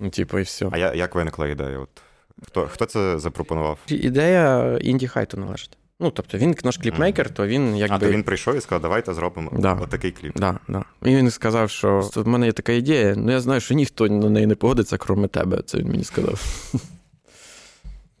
[0.00, 0.68] Ну, типу, і все.
[0.72, 1.78] А як виникла ідея?
[1.78, 2.02] От
[2.46, 3.78] Хто хто це запропонував?
[3.86, 5.78] Ідея Інді Хайту належить.
[6.00, 7.96] Ну, тобто він наш кліпмейкер, то він якби.
[7.96, 9.74] А то він прийшов і сказав, давайте зробимо да.
[9.74, 10.38] отакий кліп.
[10.38, 10.84] Да, да.
[11.04, 14.30] І він сказав, що в мене є така ідея, ну я знаю, що ніхто на
[14.30, 15.62] неї не погодиться, крім тебе.
[15.66, 16.64] Це він мені сказав.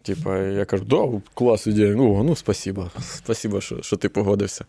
[0.02, 1.94] Типа, я кажу, да, клас ідея.
[1.94, 2.90] Ну, ну, спасибо.
[3.00, 4.64] Спасибо, що що ти погодився.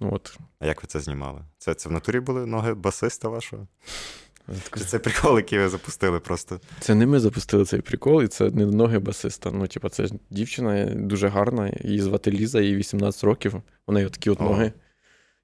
[0.00, 0.38] От.
[0.60, 1.40] А як ви це знімали?
[1.58, 3.66] Це це в натурі були ноги басиста вашого?
[4.78, 6.60] Чи Це прикол, який ви запустили просто.
[6.80, 9.50] Це не ми запустили цей прикол, і це не ноги басиста.
[9.50, 13.54] Ну, типа, це дівчина дуже гарна, її звати Ліза, їй 18 років.
[13.86, 14.72] У неї такі от ноги.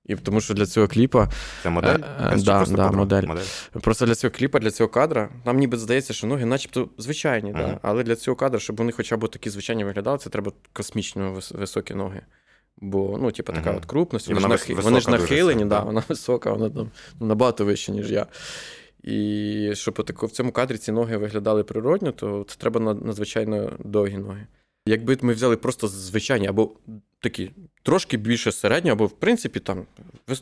[0.07, 1.29] І тому що для цього кліпа.
[1.62, 1.99] Це модель?
[2.21, 3.23] Е, да, просто да, модель.
[3.23, 3.45] модель.
[3.73, 7.67] Просто для цього кліпа, для цього кадра, нам ніби здається, що ноги, начебто, звичайні, ага.
[7.67, 7.79] да.
[7.83, 11.95] але для цього кадра, щоб вони хоча б такі звичайні виглядали, це треба космічно високі
[11.95, 12.21] ноги.
[12.77, 13.79] Бо, ну, типу, така ага.
[13.79, 16.90] от крупність, вони, вона ж, вони ж нахилені, да, вона висока, вона там
[17.21, 18.27] ну, набагато вища, ніж я.
[19.05, 24.47] І щоб в цьому кадрі ці ноги виглядали природньо, то це треба надзвичайно довгі ноги.
[24.87, 26.71] Якби ми взяли просто звичайні або
[27.21, 27.51] такі
[27.83, 29.87] трошки більше середні, або, в принципі, там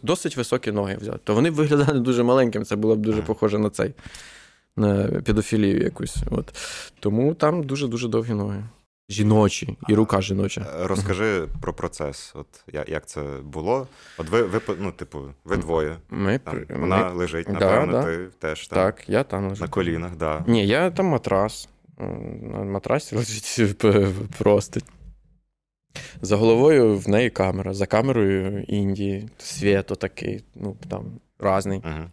[0.02, 2.64] досить високі ноги взяти, то вони б виглядали дуже маленьким.
[2.64, 3.94] Це було б дуже похоже на цей,
[4.76, 6.16] на педофілію якусь.
[6.30, 6.54] От.
[7.00, 8.64] Тому там дуже-дуже довгі ноги
[9.08, 10.66] жіночі, і рука жіноча.
[10.80, 12.32] Е, розкажи про процес.
[12.34, 13.86] От як це було?
[14.18, 15.96] От ви, ви ну, типу, ви двоє.
[16.10, 17.14] Ми, там, Вона ми...
[17.14, 18.76] лежить, напевно, да, ти теж там.
[18.76, 19.64] Так, я там лежу.
[19.64, 20.44] На колінах, да.
[20.46, 21.68] Ні, я там матрас.
[22.42, 23.78] На матрасі лежить
[24.38, 24.80] просто.
[26.22, 31.80] За головою в неї камера, за камерою Індії, світ такий, ну там разний.
[31.80, 32.08] Uh-huh.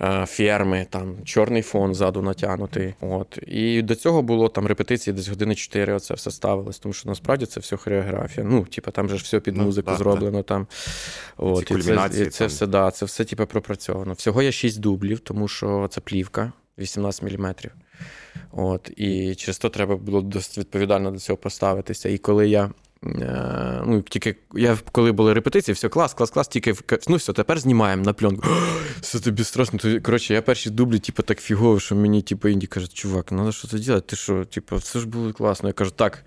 [0.00, 2.94] Е, ферми, там чорний фон ззаду натягнутий.
[3.00, 3.38] От.
[3.46, 7.46] І до цього було там репетиції десь години 4 оце все ставилось, тому що насправді
[7.46, 8.46] це все хореографія.
[8.46, 10.38] Ну, типу, там же ж все під ну, музику ну, зроблено.
[10.38, 10.46] Так.
[10.46, 10.66] там.
[11.36, 11.68] От.
[11.68, 14.12] Ці і це, і це все да, це все типу, пропрацьовано.
[14.12, 17.54] Всього є 6 дублів, тому що це плівка 18 мм.
[18.52, 22.08] От, І через то треба було досить відповідально до цього поставитися.
[22.08, 22.70] І коли я
[23.86, 26.74] ну, тільки я коли були репетиції, все, клас, клас, клас, тільки
[27.08, 28.48] ну все, тепер знімаємо на пленку.
[29.00, 29.78] Все тобі страшно.
[30.02, 33.68] Коротше, я перші дублі, типу, так фігово, що мені, типу, інді каже, чувак, треба що
[33.68, 34.00] це робити?
[34.00, 35.68] Ти що, типу, все ж було класно.
[35.68, 36.24] Я кажу, так.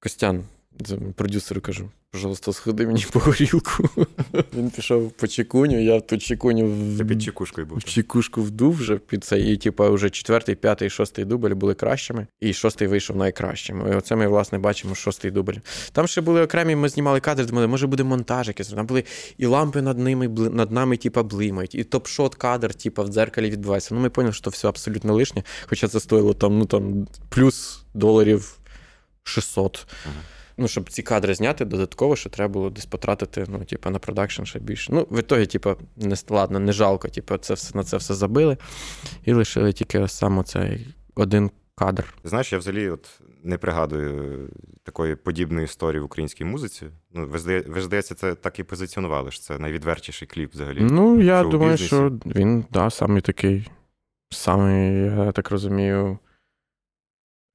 [0.00, 0.44] Костян,
[1.14, 3.88] продюсеру кажу, пожалуйста, сходи мені по горілку.
[4.56, 7.06] Він пішов по чекуню, я ту чекуню в...
[7.08, 7.78] під чекушкою був.
[7.78, 9.40] В чекушку вдув вже під це.
[9.40, 13.92] І типу, вже четвертий, п'ятий, шостий дубль були кращими, і шостий вийшов найкращим.
[13.92, 15.54] І оце ми, власне, бачимо шостий дубль.
[15.92, 18.68] Там ще були окремі, ми знімали кадри, думали, може буде монтаж якийсь.
[18.68, 19.04] Там були
[19.38, 23.94] і лампи над ними, над нами, типу, блимають, і топ-шот кадр, типу, в дзеркалі відбувається.
[23.94, 28.58] Ну, ми поняли, що все абсолютно лишнє, хоча це стоїло там, ну там плюс доларів
[29.22, 29.86] 600.
[30.04, 33.98] Ага ну, щоб ці кадри зняти, додатково, що треба було десь потратити, ну, типу, на
[33.98, 34.92] продакшн ще більше.
[34.92, 38.56] Ну, в ітогі, типу, не ладно, не жалко, типу, це все на це все забили
[39.24, 42.14] і лишили тільки саме цей один кадр.
[42.24, 44.48] Знаєш, я взагалі от не пригадую
[44.82, 46.86] такої подібної історії в українській музиці.
[47.14, 47.26] Ну,
[47.66, 50.78] ви, здається, це так і позиціонували, що це найвідвертіший кліп взагалі.
[50.80, 53.70] Ну, я думаю, що він, да, саме такий,
[54.30, 56.18] самий, я так розумію.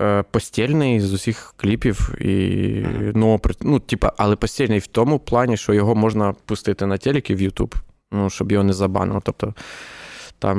[0.03, 2.85] Е, постільний з усіх кліпів, і
[3.15, 7.41] ну, ну, типа, але постільний в тому плані, що його можна пустити на телекі в
[7.41, 7.75] Ютуб,
[8.11, 9.21] ну, щоб його не забанило.
[9.23, 9.53] Тобто
[10.39, 10.57] там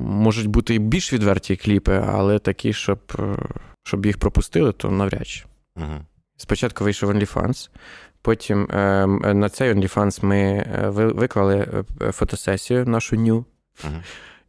[0.00, 3.36] можуть бути і більш відверті кліпи, але такі, щоб е,
[3.82, 5.44] щоб їх пропустили, то навряд чи.
[5.76, 6.00] uh
[6.36, 7.70] Спочатку вийшов OnlyFans,
[8.22, 13.44] потім е, на цей OnlyFans ми е, виклали фотосесію нашу ню.
[13.84, 14.02] е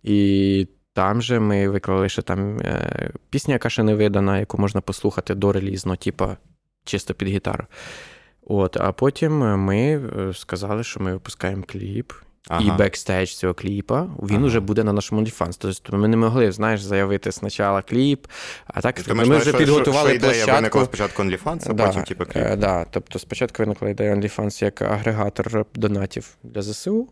[0.04, 4.82] І там же ми виклали ще там е, пісня, яка ще не видана, яку можна
[4.82, 6.38] послухати дорелізно, типа
[6.84, 7.66] чисто під гітару.
[8.48, 12.14] От, А потім ми е, сказали, що ми випускаємо кліп.
[12.48, 12.76] Ага.
[12.76, 14.46] І бекстейдж цього кліпа він ага.
[14.46, 15.58] уже буде на нашому OnlyFans.
[15.60, 18.28] Тобто ми не могли, знаєш, заявити спочатку кліп,
[18.68, 20.56] а так Ти ми знаєш, вже підготували що, що площадку.
[20.56, 22.44] виникла спочатку OnlyFans, а да, потім типу, кліп.
[22.44, 27.08] Е, да, Тобто спочатку виникла ідея OnlyFans як агрегатор донатів для ЗСУ.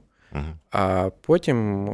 [0.72, 1.86] А потім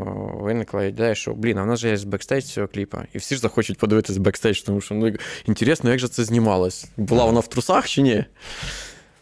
[0.41, 3.41] виникла ідея, що блін, а в нас же є бекстейдж цього кліпа, і всі ж
[3.41, 5.13] захочуть подивитися бекстейдж, тому що ну,
[5.45, 6.87] інтересно, як же це знімалось?
[6.97, 8.25] Була вона в трусах чи ні?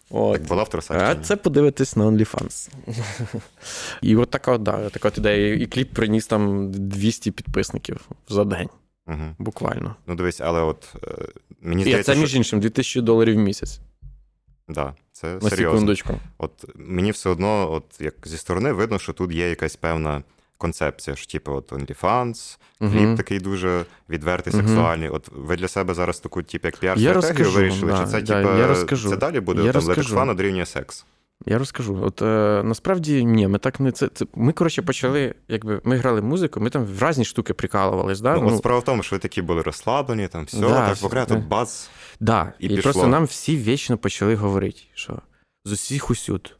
[0.09, 0.33] От.
[0.33, 1.01] Так була в трусах.
[1.01, 2.69] А це подивитись на OnlyFans.
[4.01, 5.55] І от така от, да, така от ідея.
[5.55, 8.69] І кліп приніс там 200 підписників за день.
[9.07, 9.35] Угу.
[9.39, 9.95] Буквально.
[10.07, 11.07] Ну, дивись, але от е,
[11.61, 12.11] мені здається.
[12.11, 12.37] І це, між що...
[12.37, 13.79] іншим, 2000 доларів в місяць.
[14.69, 15.71] Да, це На серйозно.
[15.71, 16.13] секундочку.
[16.37, 20.23] От мені все одно, от як зі сторони, видно, що тут є якась певна
[20.57, 23.17] концепція, що типу, от OnlyFans, кліп uh-huh.
[23.17, 25.09] такий дуже відвертий, сексуальний.
[25.09, 25.15] Uh-huh.
[25.15, 28.41] От ви для себе зараз таку, типу, як піар-стратегію вирішили, да, чи це да,
[28.87, 31.05] типу, це далі буде я там Летекфан дорівнює секс?
[31.45, 31.99] Я розкажу.
[32.03, 34.07] От е, насправді ні, ми так не це.
[34.07, 38.21] це ми, коротше, почали, якби ми грали музику, ми там в різні штуки прикалувались.
[38.21, 38.35] Да?
[38.35, 40.97] Ну, ну, от справа в тому, що ви такі були розслаблені, там все, да, так
[41.01, 41.89] покря, тут бац.
[42.19, 42.53] Да.
[42.59, 45.19] І, і просто нам всі вічно почали говорити, що
[45.65, 46.55] з усіх усюд.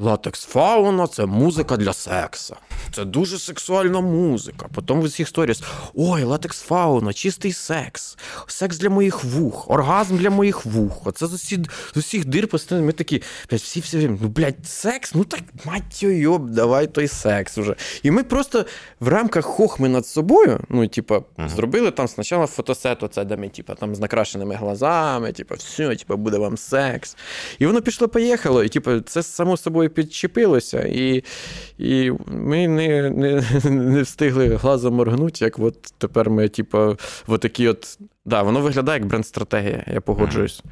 [0.00, 2.56] Латекс фауна це музика для секса.
[2.92, 4.66] Це дуже сексуальна музика.
[4.74, 5.62] Потім в усіх сторіс:
[5.94, 11.00] ой, латекс фауна, чистий секс, секс для моїх вух, оргазм для моїх вух.
[11.04, 11.58] Оце з усіх,
[11.94, 12.82] з усіх дир постійно.
[12.82, 17.58] Ми такі, блядь, всі всі, ну, блядь, секс, ну так мать йоб, давай той секс
[17.58, 17.74] уже.
[18.02, 18.64] І ми просто
[19.00, 21.48] в рамках хохми над собою, ну, типа, uh-huh.
[21.48, 26.16] зробили там спочатку фотосет, оце, де ми, типа, там з накрашеними глазами, типа, все, типа,
[26.16, 27.16] буде вам секс.
[27.58, 31.24] І воно пішло-поїхало, і типа, це само собою підчепилося, і
[31.78, 37.68] і ми не не, не встигли глазом моргнути, як от тепер ми, типу, от такі
[37.68, 37.98] от.
[38.24, 40.62] Да, воно виглядає як бренд-стратегія, я погоджуюсь.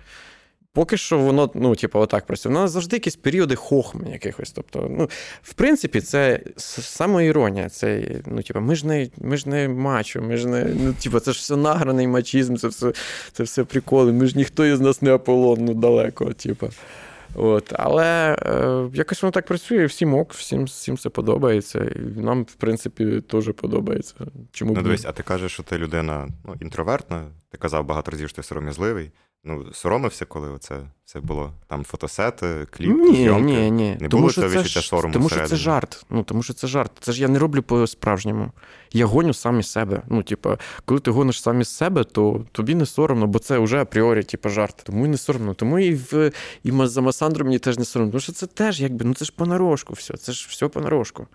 [0.73, 2.53] Поки що воно, ну, типу, отак працює.
[2.53, 4.53] У нас завжди якісь періоди хохми якихось.
[4.53, 5.09] Тобто, ну,
[5.43, 7.69] в принципі, це самоіронія.
[7.69, 10.65] Це, ну, типу, ми ж не ми ж не мачо, ми ж не.
[10.65, 12.93] Ну, типу, це ж все награний мачізм, це все
[13.33, 14.13] це все приколи.
[14.13, 16.33] Ми ж ніхто із нас не Аполлон, ну далеко.
[16.33, 16.69] Типу.
[17.35, 21.79] От, Але е, якось воно так працює, всім ок, всім всім це подобається.
[21.97, 24.15] І нам, в принципі, теж подобається.
[24.53, 28.29] Чому Ну, дивись, а ти кажеш, що ти людина ну, інтровертна, ти казав багато разів,
[28.29, 29.11] що ти сором'язливий.
[29.45, 33.43] Ну, соромився, коли це це було там фотосети, кліп, ні, зйомки?
[33.43, 36.07] Ні, ні, Не тому було що це відчуття сорому Тому що це жарт.
[36.11, 36.93] Ну, тому що це жарт.
[37.01, 38.53] Це ж я не роблю по-справжньому.
[38.93, 40.03] Я гоню сам із себе.
[40.09, 43.83] Ну, типа, коли ти гониш сам із себе, то тобі не соромно, бо це вже
[43.83, 44.83] апріорі, типу, жарт.
[44.87, 45.55] Тому і не соромно.
[45.55, 48.13] Тому і в і за Масандру мені теж не соромно.
[48.13, 50.17] Тому що це теж, якби, ну це ж понарошку все.
[50.17, 51.27] Це ж все понарошку.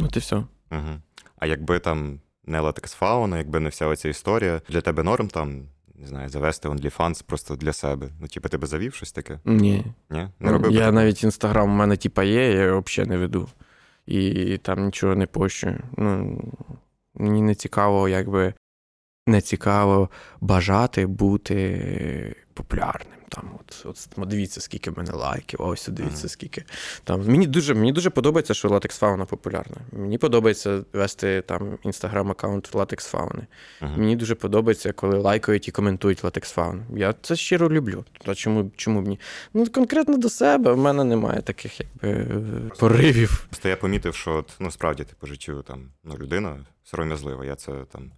[0.00, 0.36] От і все.
[0.36, 1.00] Угу.
[1.36, 5.62] А якби там не латекс фауна, якби не вся оця історія, для тебе норм там
[6.02, 8.08] не знаю, завести OnlyFans просто для себе.
[8.20, 9.40] Ну, типу, тебе завів щось таке?
[9.44, 9.84] Ні.
[10.10, 10.28] Ні?
[10.40, 13.48] Не робив Я навіть інстаграм у мене, типа, є, я його взагалі не веду.
[14.06, 15.74] І там нічого не пощу.
[15.96, 16.40] Ну,
[17.14, 18.54] Мені не цікаво, якби
[19.26, 20.10] не цікаво
[20.40, 23.18] бажати бути популярним.
[23.28, 23.86] Там, от,
[24.18, 26.64] от дивіться, скільки в мене лайків, ось дивіться, скільки.
[27.04, 29.76] Там, Мені дуже мені дуже подобається, що Latex Fauna популярна.
[29.92, 33.40] Мені подобається вести там інстаграм-аккаунт Latex Fauna.
[33.80, 33.98] Uh-huh.
[33.98, 36.98] Мені дуже подобається, коли лайкають і коментують Latex Fauna.
[36.98, 38.04] Я це щиро люблю.
[38.26, 39.20] А чому чому б ні?
[39.54, 43.46] Ну, конкретно до себе в мене немає таких якби поривів.
[43.48, 47.44] Просто я помітив, що от, ну, справді ти по життю там ну, людина сором'язлива.
[47.44, 48.10] Я це там.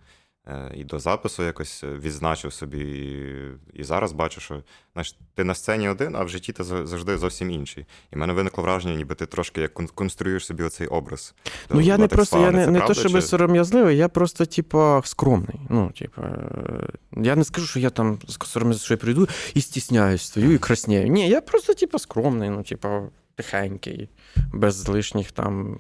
[0.49, 5.55] Е, і до запису якось відзначив собі, і і зараз бачу, що знаєш, ти на
[5.55, 7.87] сцені один, а в житті ти завжди зовсім інший.
[8.13, 11.35] І в мене виникло враження, ніби ти трошки як конструюєш собі оцей образ.
[11.71, 13.23] Ну я не просто я не, не то, щоб чи...
[13.23, 15.61] сором'язливий, я просто, типу, скромний.
[15.71, 20.23] Ну, типу, е, я не скажу, що я там сором'язливий, що я прийду і стісняюсь,
[20.23, 21.09] стою і краснею.
[21.09, 22.89] Ні, я просто, типу, скромний, ну, типу,
[23.35, 24.09] тихенький,
[24.53, 25.79] без лишніх там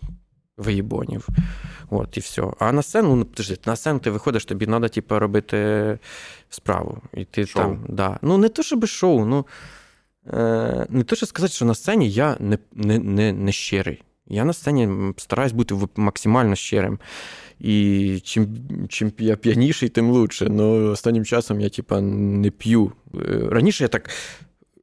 [0.57, 1.29] виїбонів.
[1.91, 2.43] От, і все.
[2.59, 5.99] А на сцену, ну, подожди, на сцену ти виходиш, тобі треба, типу, робити
[6.51, 6.99] справу.
[7.15, 7.63] І ти шоу.
[7.63, 8.19] там, да.
[8.23, 9.47] Ну, не то, щоб шоу, ну
[10.33, 14.03] е, не то, що сказати, що на сцені я не, не, не, не щирий.
[14.27, 16.99] Я на сцені стараюсь бути максимально щирим.
[17.61, 18.49] І чим
[18.89, 20.49] чим я п'яніший, тим лучше.
[20.51, 22.93] Ну останнім часом я, типа, не п'ю.
[23.15, 24.11] Е, раніше я так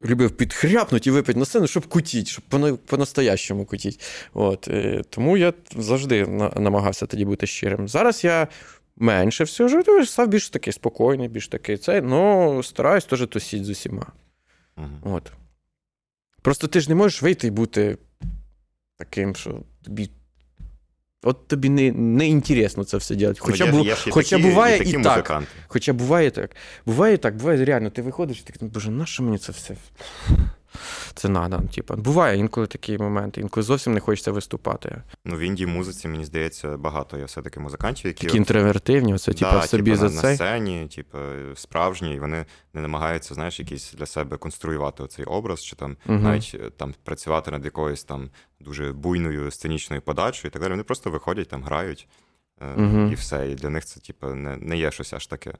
[0.05, 2.43] любив підхряпнути і випити на сцену, щоб кутіть, щоб
[2.85, 4.01] по-настоящому кутіть.
[4.33, 7.87] От, е, Тому я завжди намагався тоді бути щирим.
[7.87, 8.47] Зараз я
[8.95, 13.69] менше всього жартую, став більш такий спокійний, більш такий цей, ну стараюсь теж тусіть з
[13.69, 14.05] усіма.
[14.77, 15.15] Угу.
[15.15, 15.31] От.
[16.41, 17.97] Просто ти ж не можеш вийти і бути
[18.97, 20.09] таким, що тобі
[21.23, 23.39] От тобі не не інтересно це все робити.
[23.39, 25.43] Хоча ну, бу, хоча такі, буває і, і так.
[25.67, 26.55] Хоча буває так.
[26.85, 29.75] Буває так, буває реально, ти виходиш і так, боже, на що мені це все?
[31.15, 31.61] Це надо.
[31.75, 31.95] Типу.
[31.95, 35.01] Буває інколи такі моменти, інколи зовсім не хочеться виступати.
[35.25, 38.25] Ну, в інді музиці, мені здається, багато є все-таки музикантів, які.
[38.25, 40.29] Такі інтровертивні, оце, типу, да, в собі типу, за на, це.
[40.29, 41.17] На сцені, типу,
[41.55, 46.19] справжні, і вони не намагаються, знаєш, якийсь для себе конструювати цей образ, чи там угу.
[46.19, 50.71] навіть е, там працювати над якоюсь там дуже буйною сценічною подачою і так далі.
[50.71, 52.07] Вони просто виходять, там грають.
[52.77, 53.11] Uh-huh.
[53.11, 53.51] І все.
[53.51, 55.53] І для них це, типу, не не є щось аж таке.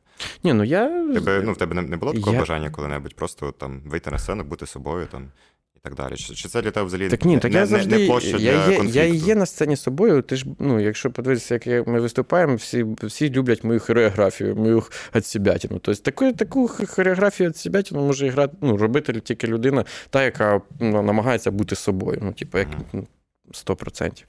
[0.44, 0.88] Ні, ну я...
[1.14, 2.40] Тебе, ну, В тебе не було такого я...
[2.40, 5.32] бажання коли-небудь просто там вийти на сцену, бути собою там
[5.76, 6.16] і так далі.
[6.16, 8.38] Чи, чи це для тебе взагалі так, ні, так не, я завжди, не площа я
[8.38, 9.00] для є, конфлікту?
[9.00, 10.22] Я є на сцені собою.
[10.22, 14.84] Ти ж, ну, якщо подивитися, як ми виступаємо, всі всі люблять мою хореографію, мою
[15.14, 15.80] отсібятину.
[15.80, 21.52] Тобто таку таку хореографію отсібятину може грати, ну, робити тільки людина, та, яка ну, намагається
[21.52, 22.20] бути собою.
[22.22, 23.06] Ну, типу, як, uh-huh.
[23.52, 24.24] 100%.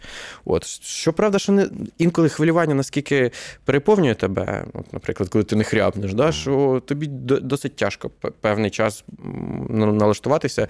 [0.44, 0.66] От.
[0.82, 3.30] Щоправда, що не інколи хвилювання наскільки
[3.64, 9.04] переповнює тебе, от, наприклад, коли ти не хрябнеш, да, що тобі досить тяжко певний час
[9.68, 10.68] налаштуватися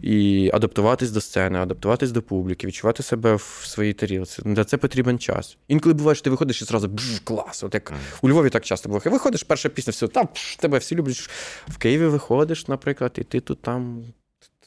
[0.00, 4.42] і адаптуватись до сцени, адаптуватись до публіки, відчувати себе в своїй тарілці.
[4.44, 5.56] Для це потрібен час.
[5.68, 7.64] Інколи буває, що ти виходиш і зразу бж, клас.
[7.64, 9.00] От як у Львові так часто було.
[9.04, 11.30] Виходиш, перша пісня, все, там тебе всі люблять.
[11.68, 14.04] В Києві виходиш, наприклад, і ти тут там.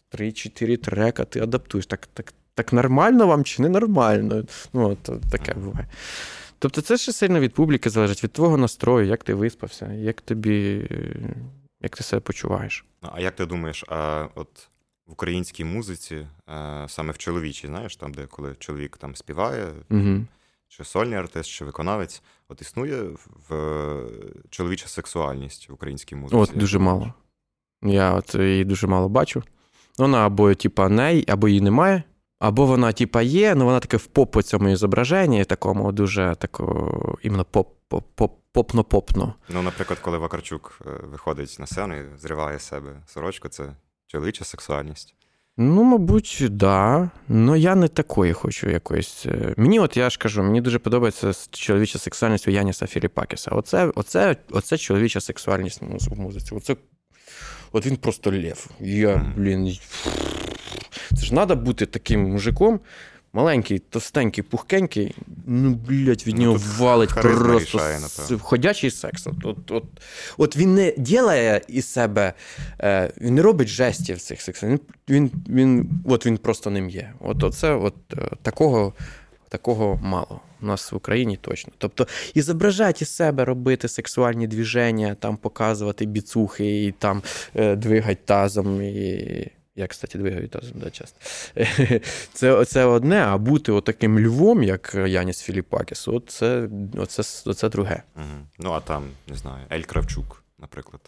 [0.10, 1.86] Три-чотири трека, ти адаптуєш.
[1.86, 4.43] Так так, так нормально вам чи не нормально?
[4.73, 5.87] Ну, от, таке буває.
[6.59, 10.89] Тобто, це ще сильно від публіки залежить, від твого настрою, як ти виспався, як тобі,
[11.81, 12.85] як ти себе почуваєш.
[13.01, 14.69] А як ти думаєш, а от
[15.07, 16.27] в українській музиці,
[16.87, 20.25] саме в чоловічій, знаєш, там, де коли чоловік там співає, угу.
[20.67, 23.03] чи сольний артист, чи виконавець, от існує
[23.49, 23.55] в
[24.49, 26.41] чоловіча сексуальність в українській музиці?
[26.41, 27.13] От дуже мало.
[27.83, 29.43] Я от її дуже мало бачу.
[29.97, 32.03] Вона або, типа, не, або її немає,
[32.39, 37.17] або вона, типа, є, але вона таке в поп по цьому зображенні, такому дуже тако,
[37.21, 39.34] іменно поп, поп, попно-попно.
[39.50, 43.76] Ну, наприклад, коли Вакарчук е, виходить на сцену і зриває з себе сорочку, це
[44.08, 45.15] чоловіча сексуальність.
[45.58, 46.52] Ну, мабуть, так.
[46.52, 47.10] Да.
[47.28, 49.26] Ну я не такої хочу якоїсь.
[49.26, 53.52] Е, мені, от я ж кажу, мені дуже подобається чоловіча сексуальність у Яніса Філіпакіса.
[53.52, 56.56] Оце оце, оце чоловіча сексуальність в музиці.
[56.56, 56.76] Оце
[57.71, 58.67] От він просто лев.
[58.80, 59.78] Я, блін.
[61.15, 62.80] Це ж треба бути таким мужиком.
[63.34, 67.99] Маленький, товстенький, пухкенький, ну, блядь, від ну, нього валить просто рішає,
[68.39, 69.28] ходячий секс.
[69.28, 69.84] От от, от,
[70.38, 72.34] от він не ділає із себе,
[72.80, 74.69] е, він не робить жестів цих сексів.
[74.69, 77.13] Він він, він, от він просто ним є.
[77.19, 78.93] От оце, от е, такого
[79.49, 80.39] такого мало.
[80.62, 81.73] У нас в Україні точно.
[81.78, 87.21] Тобто і зображати із себе робити сексуальні движення, там показувати біцухи і там
[87.56, 88.82] е, двигати тазом.
[88.82, 89.51] і...
[89.75, 91.19] Я, кстати, двигаю тазом да, часто.
[92.33, 98.03] Це це одне, а бути отаким львом, як Яніс Філіпакіс, оце, оце, оце друге.
[98.15, 98.25] Угу.
[98.59, 101.01] Ну, а там, не знаю, Ель Кравчук, наприклад.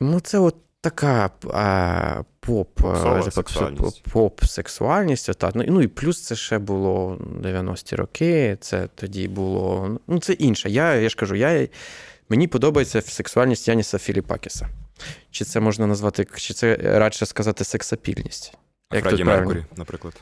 [0.00, 2.80] Ну, це от така а, поп
[3.30, 4.02] сексуальність.
[4.02, 5.38] поп сексуальність.
[5.38, 5.52] Та.
[5.54, 8.56] Ну, ну і плюс це ще було 90-ті роки.
[8.60, 9.96] Це тоді було.
[10.06, 10.70] Ну, це інше.
[10.70, 11.68] Я я ж кажу, я,
[12.28, 14.68] мені подобається сексуальність Яніса Філіпакіса.
[15.30, 18.54] Чи це можна назвати, чи це радше сказати сексапільність?
[18.88, 20.14] А Фредді Меркурі, наприклад.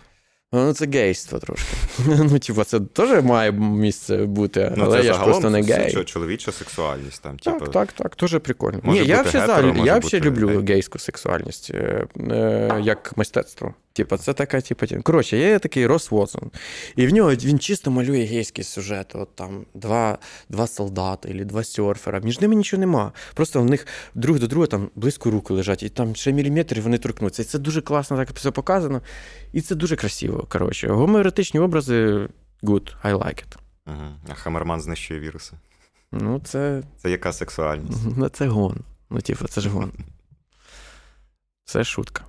[0.54, 1.76] Ну, це гейство трошки.
[2.06, 6.04] Ну, типу, це теж має місце бути, ну, але це я ж просто не гей.
[6.04, 7.38] Чоловіча сексуальність там.
[7.38, 7.70] Так, типу...
[7.70, 8.80] так, так, дуже прикольно.
[8.82, 10.64] Може Ні, я взагалі люблю гей.
[10.66, 13.74] гейську сексуальність е, е, як мистецтво.
[13.92, 16.50] Типа, це така, типа, коротше, є такий Рос Вотсон,
[16.96, 19.14] і в нього він чисто малює гейський сюжет.
[19.14, 22.20] От там два два солдати або два серфера.
[22.20, 23.12] Між ними нічого нема.
[23.34, 26.98] Просто в них друг до друга там близько руки лежать, і там ще міліметрів вони
[26.98, 27.42] торкнуться.
[27.42, 29.02] І це дуже класно так все показано.
[29.52, 30.46] І це дуже красиво.
[30.48, 32.28] Коротше, гомоеротичні образи
[32.62, 33.56] good, I like it.
[33.86, 34.16] Угу.
[34.28, 35.52] А Хамерман знищує віруси.
[36.12, 36.82] Ну, це.
[36.96, 37.98] Це яка сексуальність?
[38.16, 38.80] Ну, це гон.
[39.10, 39.92] Ну, типу, це ж гон.
[41.64, 42.24] Це шутка.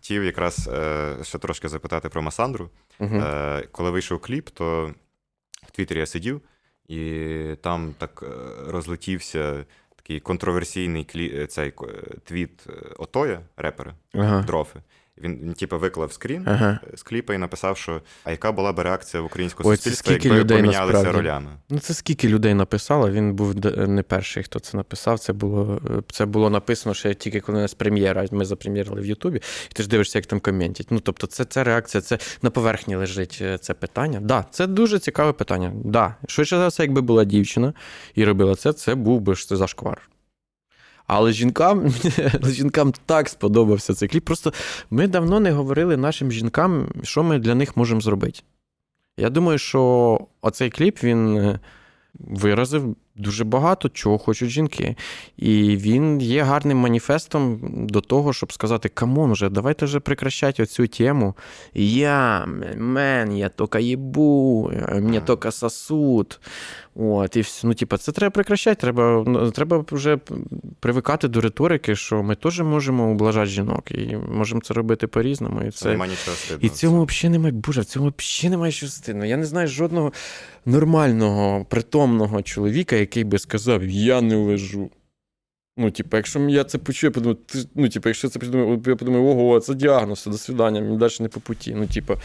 [0.00, 2.70] Хотів якраз е, ще трошки запитати про Масандру.
[2.98, 3.16] Угу.
[3.16, 4.94] Е, Коли вийшов кліп, то
[5.62, 6.40] в Твіттері я сидів,
[6.88, 7.24] і
[7.62, 8.26] там так е,
[8.70, 9.64] розлетівся
[9.96, 11.40] такий контроверсійний клі...
[11.42, 11.74] Е, цей е,
[12.24, 12.66] твіт
[12.98, 14.42] Отоя, репера, ага.
[14.42, 14.82] Дрофи.
[15.24, 16.80] Він, він типу, виклав скрін ага.
[16.94, 20.56] з кліпа і написав, що а яка була б реакція в українського суспільства, якби людей
[20.56, 21.18] помінялися насправді.
[21.18, 21.50] ролями?
[21.70, 23.10] Ну це скільки людей написало.
[23.10, 25.18] Він був не перший, хто це написав.
[25.18, 25.80] Це було
[26.12, 28.26] це було написано ще тільки коли у нас прем'єра.
[28.30, 29.36] Ми запрем'єрили в Ютубі,
[29.70, 30.86] і ти ж дивишся, як там коментять.
[30.90, 34.20] Ну тобто, це це реакція, це на поверхні лежить е, це питання.
[34.20, 35.72] Да, це дуже цікаве питання.
[35.84, 37.72] Да, швидше за все, якби була дівчина
[38.14, 40.09] і робила це, це був би ж зашквар.
[41.12, 41.88] Але жінкам
[42.46, 44.24] жінкам так сподобався цей кліп.
[44.24, 44.52] Просто
[44.90, 48.40] ми давно не говорили нашим жінкам, що ми для них можемо зробити.
[49.16, 51.60] Я думаю, що оцей кліп він е,
[52.14, 54.96] виразив дуже багато чого хочуть жінки.
[55.36, 60.62] І він є гарним маніфестом до того, щоб сказати: come on, вже, давайте вже прекращати
[60.62, 61.34] оцю тему.
[61.74, 62.46] Я,
[62.76, 66.40] man, я тільки їбу, мені тільки сосут.
[66.94, 70.18] От, і ну, типу, Це треба прекращати, треба ну, треба вже
[70.80, 75.60] привикати до риторики, що ми теж можемо ублажати жінок і можемо це робити по-різному.
[75.62, 76.66] І це, це нічого стидного.
[76.66, 79.24] І цьому взагалі немає, боже, в цьому взагалі немає що стидно.
[79.26, 80.12] Я не знаю жодного
[80.66, 84.90] нормального, притомного чоловіка, який би сказав, я не лежу.
[85.76, 88.96] Ну, типу, якщо я це почую, я подумаю, ти, ну, типу, якщо це подумаю, я
[88.96, 91.74] подумаю, ого, це діагноз, до свидання, мені далі не по путі.
[91.74, 92.16] Ну, типу,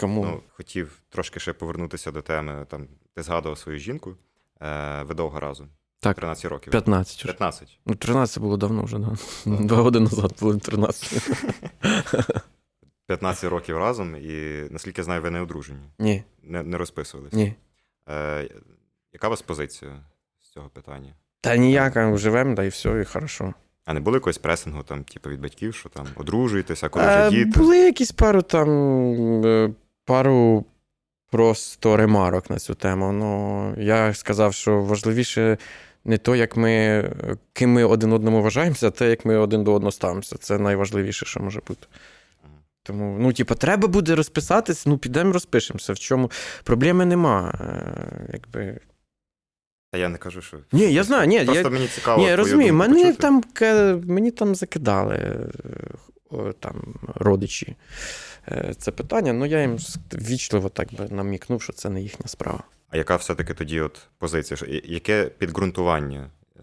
[0.00, 0.24] кому?
[0.24, 2.66] Ну, хотів трошки ще повернутися до теми.
[2.68, 4.16] Там, Ти згадував свою жінку
[4.62, 5.68] е, ви довго разом.
[6.00, 6.70] Так, 13 років.
[6.70, 7.22] 15.
[7.22, 7.78] 15.
[7.86, 9.16] Ну, 13 було давно вже, да.
[9.46, 11.30] Два роки назад було 13.
[13.06, 15.78] 15 років разом, і наскільки я знаю, ви не одружені.
[15.98, 16.22] Ні.
[16.42, 17.32] Не не розписувались.
[17.32, 17.54] Ні.
[18.08, 18.48] Е,
[19.16, 19.90] Яка у вас позиція
[20.42, 21.14] з цього питання?
[21.40, 23.54] Та ніяка, живемо, да і все, і хорошо.
[23.84, 27.36] А не було якогось пресингу, там, типу, від батьків, що там одружуєтеся, коли Е, вже
[27.36, 27.58] діти?
[27.58, 28.68] Були якісь пару там
[29.44, 29.70] е,
[30.04, 30.64] пару
[31.30, 33.12] просто ремарок на цю тему.
[33.12, 35.58] Ну, я сказав, що важливіше
[36.04, 37.04] не то, як ми,
[37.52, 40.36] ким ми один одному вважаємося, а те, як ми один до одного ставимося.
[40.38, 41.86] Це найважливіше, що може бути.
[42.82, 45.92] Тому, ну, типу, треба буде розписатись, ну, підемо розпишемося.
[45.92, 46.30] В чому
[46.64, 47.58] проблеми нема.
[47.60, 48.80] Е, якби...
[49.90, 50.58] Та я не кажу, що.
[50.72, 51.70] Ні, я знаю, ні, Просто я...
[51.70, 52.22] мені цікаво.
[52.22, 53.22] Ні, я розумію, думку мене почути.
[53.22, 57.76] там, мені там закидали е, там, родичі
[58.48, 59.78] е, це питання, ну я їм
[60.12, 62.62] ввічливо так би намікнув, що це не їхня справа.
[62.90, 64.80] А яка все-таки тоді от позиція?
[64.84, 66.30] Яке підґрунтування?
[66.56, 66.60] е,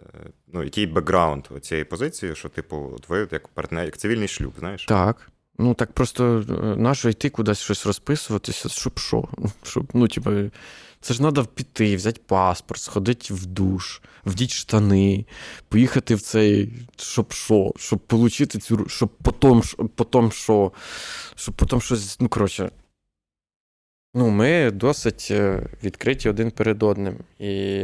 [0.55, 4.85] Ну, який бекграунд цієї позиції, що, типу, от ви як партнер, як цивільний шлюб, знаєш?
[4.85, 5.31] Так.
[5.57, 9.27] Ну так просто е, нащо йти кудись щось розписуватися, щоб що?
[9.63, 10.31] Щоб, ну, типу,
[11.03, 15.25] це ж треба піти, взяти паспорт, сходити в душ, вдіть штани,
[15.69, 19.61] поїхати в цей, щоб що, щоб отримати цю, щоб потім,
[19.95, 20.71] потім що,
[21.35, 22.71] щоб потім щось, ну, коротше.
[24.13, 27.17] Ну, ми досить е, відкриті один перед одним.
[27.39, 27.81] І,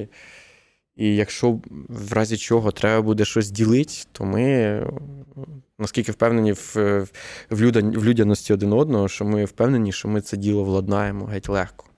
[0.96, 1.60] і якщо
[1.90, 4.84] в разі чого треба буде щось ділити, то ми
[5.80, 6.76] наскільки впевнені в,
[7.50, 7.62] в
[8.04, 11.89] людяності один одного, що ми впевнені, що ми це діло владнаємо геть легко.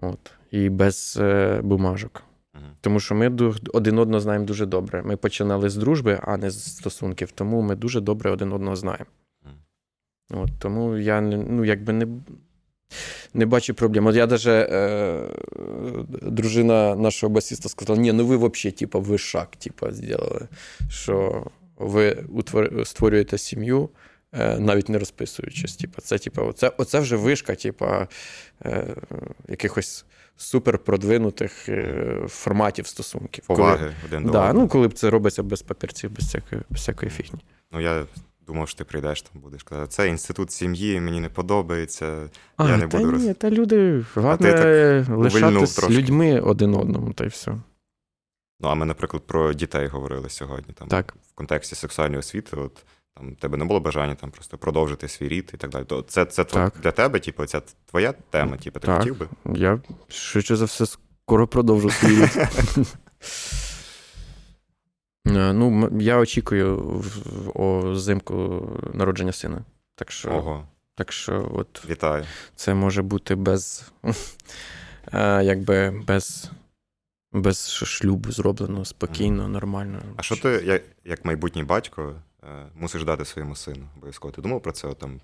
[0.00, 0.32] От.
[0.50, 2.22] І без е, бумажок.
[2.54, 2.64] Мгм.
[2.80, 3.26] Тому що ми
[3.72, 5.02] один одного знаємо дуже добре.
[5.02, 9.06] Ми починали з дружби, а не з стосунків, тому ми дуже добре один одного знаємо.
[9.44, 10.42] Мгм.
[10.42, 12.06] От, тому я ну, якби не,
[13.34, 14.06] не бачу проблем.
[14.06, 15.22] От я даже, е,
[16.22, 20.48] дружина нашого басіста сказала: ні, ну ви взагалі, типа, ви шаг, типа, зробили,
[20.88, 21.46] що
[21.76, 22.86] ви утвор...
[22.86, 23.88] створюєте сім'ю,
[24.32, 25.76] навіть не розписуючись.
[25.76, 28.08] Типа, це, типа, оце, оце вже вишка, типа,
[28.64, 28.96] е,
[29.48, 30.04] якихось
[30.36, 33.44] суперпродвинутих е, форматів стосунків.
[33.46, 34.52] Коли- один до Да, одного.
[34.64, 37.40] ну, коли б це робиться без папірців, без всякої, без всякої фігні.
[37.72, 38.06] Ну, я
[38.46, 42.28] думав, що ти прийдеш там будеш казати, це інститут сім'ї, мені не подобається.
[42.56, 47.12] А, Я не та буду ні, роз- та люди, головне увильнув лишатись людьми один одному,
[47.12, 47.50] та й все.
[48.60, 50.74] Ну, а ми, наприклад, про дітей говорили сьогодні.
[50.74, 51.14] Там, Так.
[51.30, 52.84] В контексті сексуальної освіти, от
[53.20, 55.84] там тебе не було бажання там просто продовжити свій рід і так далі.
[55.84, 56.74] То це, це Так.
[56.82, 58.98] для тебе, типу, ця твоя тема, типу, ти Так.
[58.98, 59.28] хотів би?
[59.54, 62.30] Я швидше за все скоро продовжу свій рід.
[65.26, 69.64] Е, Ну, я очікую в- о зимку народження сина.
[69.94, 70.66] Так що, Ого,
[70.96, 72.24] так що от вітаю.
[72.56, 73.92] це може бути без,
[75.12, 76.50] е, якби без,
[77.32, 79.98] без шлюбу зроблено спокійно, нормально.
[80.16, 82.14] А що ти, як, як майбутній батько,
[82.74, 84.32] мусиш дати своєму сину обов'язково?
[84.32, 85.20] Ти думав про це, там,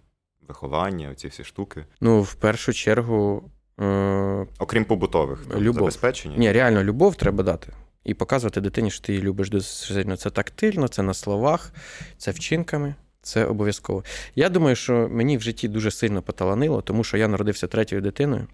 [0.48, 1.84] виховання, оці всі штуки?
[2.00, 3.50] Ну, в першу чергу.
[3.80, 5.74] Е, Окрім побутових там, Любов.
[5.74, 6.36] забезпечення?
[6.36, 7.72] Ні, реально, любов треба дати.
[8.04, 10.16] І показувати дитині, що ти її любиш дуже сильно.
[10.16, 11.72] Це тактильно, це на словах,
[12.18, 14.04] це вчинками, це обов'язково.
[14.34, 18.46] Я думаю, що мені в житті дуже сильно поталанило, тому що я народився третьою дитиною,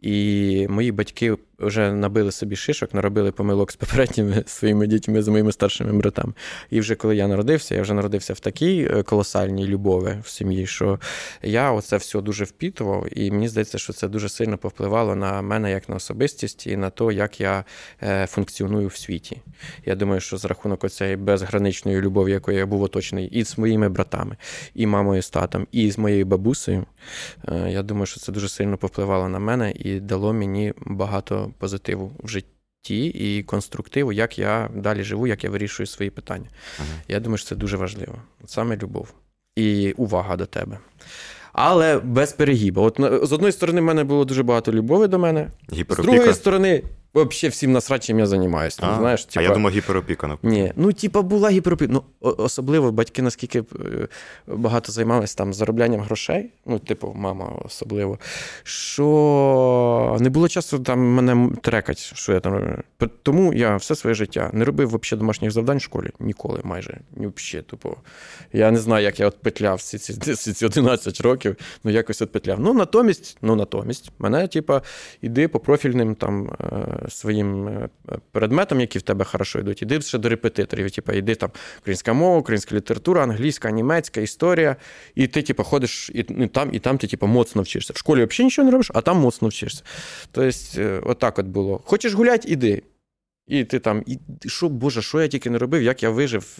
[0.00, 5.52] і мої батьки вже набили собі шишок, наробили помилок з попередніми своїми дітьми, з моїми
[5.52, 6.32] старшими братами.
[6.70, 10.66] І вже коли я народився, я вже народився в такій е, колосальній любові в сім'ї,
[10.66, 11.00] що
[11.42, 15.70] я оце все дуже впітував, і мені здається, що це дуже сильно повпливало на мене
[15.70, 17.64] як на особистість і на те, як я
[18.02, 19.40] е, функціоную в світі.
[19.86, 23.88] Я думаю, що за рахунок оцієї безграничної любові, якою я був оточений, і з моїми
[23.88, 24.36] братами,
[24.74, 26.86] і мамою з татом, і з моєю бабусею,
[27.48, 32.12] е, я думаю, що це дуже сильно повпливало на мене і дало мені багато позитиву
[32.22, 36.48] в житті і конструктиву, як я далі живу, як я вирішую свої питання.
[36.78, 36.88] Ага.
[37.08, 38.14] Я думаю, що це дуже важливо.
[38.46, 39.14] Саме любов
[39.56, 40.78] і увага до тебе.
[41.52, 42.82] Але без перегібу.
[42.82, 45.50] От з одної сторони, в мене було дуже багато любові до мене,
[45.90, 46.82] з другої сторони,
[47.14, 48.78] взагалі всім насрать, чим я займаюся.
[48.82, 50.26] а, знаєш, а я думав, гіперопіка.
[50.26, 51.92] Ну, ні, ну типа була гіперопіка.
[51.92, 53.64] Ну, особливо батьки, наскільки е,
[54.46, 58.18] багато займалися там зароблянням грошей, ну, типу, мама особливо,
[58.62, 62.76] що не було часу там мене трекати, що я там роблю.
[63.22, 66.10] Тому я все своє життя не робив взагалі домашніх завдань в школі.
[66.20, 67.00] Ніколи майже.
[67.16, 67.96] Ні, взагалі, тупо.
[68.52, 72.22] Я не знаю, як я от петляв всі ці, всі ці 11 років, ну якось
[72.22, 72.60] от петляв.
[72.60, 74.82] Ну, натомість, ну, натомість, мене, типа,
[75.22, 77.88] іди по профільним там е, своїм е,
[78.32, 80.90] предметам, які в тебе хорошо йдуть, іди ще до репетиторів.
[80.90, 81.50] Типа, іди там
[81.80, 84.76] українська мова, українська література, англійська, німецька, історія.
[85.14, 87.92] І ти, типа, ходиш і, і там, і там ти, типа, моцно вчишся.
[87.92, 89.82] В школі взагалі нічого не робиш, а там моцно вчишся.
[90.32, 91.80] Тобто, е, отак от було.
[91.84, 92.82] Хочеш гуляти, іди.
[93.46, 96.58] І ти там, і що, Боже, що я тільки не робив, як я вижив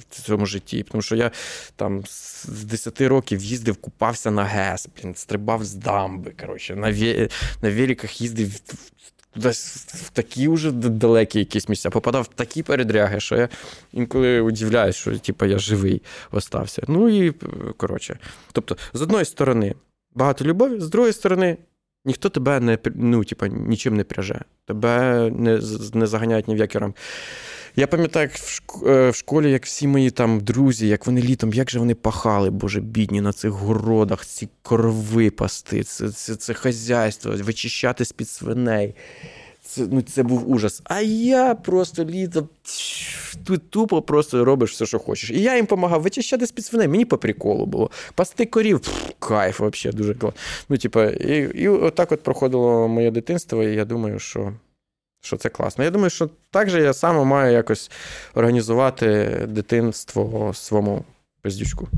[0.00, 0.82] в цьому житті.
[0.90, 1.30] Тому що я
[1.76, 6.32] там з 10 років їздив, купався на ГЕС, блін, стрибав з дамби.
[6.40, 7.28] коротше, На вє...
[7.62, 8.60] на великах їздив
[9.36, 13.48] десь в такі вже далекі якісь місця, попадав в такі передряги, що я
[13.92, 16.82] інколи удивляюсь, що типу, я живий остався.
[16.88, 17.34] Ну і
[17.76, 18.18] коротше.
[18.52, 19.74] Тобто, з одної сторони,
[20.14, 21.56] багато любові, з другої сторони,
[22.04, 25.60] ніхто тебе не ну, типу, нічим не пряже, тебе не
[25.94, 27.00] не заганяють ні в які рамки.
[27.76, 28.40] Я пам'ятаю, як
[28.86, 32.50] е, в школі, як всі мої там друзі, як вони літом, як же вони пахали,
[32.50, 38.94] боже, бідні, на цих городах, ці корови пасти, це це, це хазяйство, вичищати з-під свиней.
[39.62, 40.82] Це ну, це був ужас.
[40.84, 42.48] А я просто літом
[43.44, 45.30] тут тупо просто робиш все, що хочеш.
[45.30, 46.88] І я їм допомагав вичищати з-під свиней.
[46.88, 47.90] Мені по приколу було.
[48.14, 50.40] Пасти корів, пф, кайф, взагалі, дуже класно.
[50.68, 54.52] Ну, типа, і, і отак от проходило моє дитинство, і я думаю, що
[55.24, 55.84] що це класно.
[55.84, 57.90] Я думаю, що так же я сам маю якось
[58.34, 61.04] організувати дитинство своєму
[61.42, 61.88] пиздючку.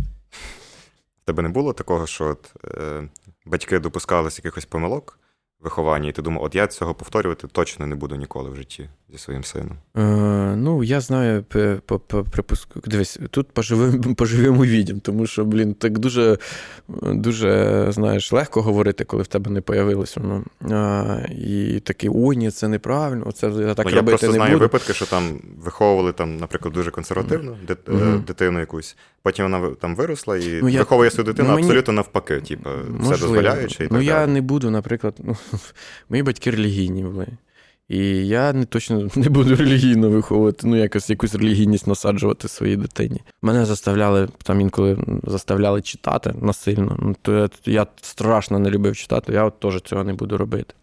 [1.25, 3.09] Тебе не було такого, що от, е,
[3.47, 5.19] батьки допускалися якихось помилок,
[5.67, 9.19] вихованні, і ти думав, от я цього повторювати точно не буду ніколи в житті зі
[9.19, 9.77] своїм сином?
[9.97, 11.45] Е, Ну, я знаю
[12.31, 12.81] припуску.
[12.87, 16.39] Дивись, тут поживемо поживемо відім, тому що, блін, так дуже,
[17.03, 20.45] дуже, знаєш, легко говорити, коли в тебе не появилось воно.
[20.71, 24.33] А, І такий, ой, ні, це неправильно, це я так ну, робити Я просто не
[24.33, 24.65] знаю буду.
[24.65, 28.25] випадки, що там виховували, там, наприклад, дуже консервативно mm-hmm.
[28.25, 28.97] дитину якусь.
[29.23, 30.79] Потім вона там виросла і ну, я...
[30.79, 31.67] виховує свою дитину ну, мені...
[31.67, 33.85] абсолютно навпаки, типу, все дозволяючи.
[33.85, 34.31] І ну, так я далі.
[34.31, 35.37] не буду, наприклад, ну,
[36.09, 37.27] мої батьки релігійні були.
[37.89, 43.21] І я не точно не буду релігійно виховувати, ну якось якусь релігійність насаджувати своїй дитині.
[43.43, 46.97] Мене заставляли там інколи заставляли читати насильно.
[46.99, 50.75] Ну, то я, я страшно не любив читати, я от теж цього не буду робити.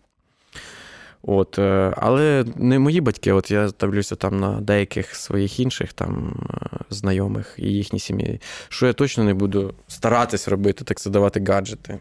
[1.21, 6.33] От, е, Але не мої батьки, от я дивлюся там на деяких своїх інших там
[6.49, 8.41] е, знайомих і їхні сім'ї.
[8.69, 11.99] Що я точно не буду старатись робити, так це давати гаджети.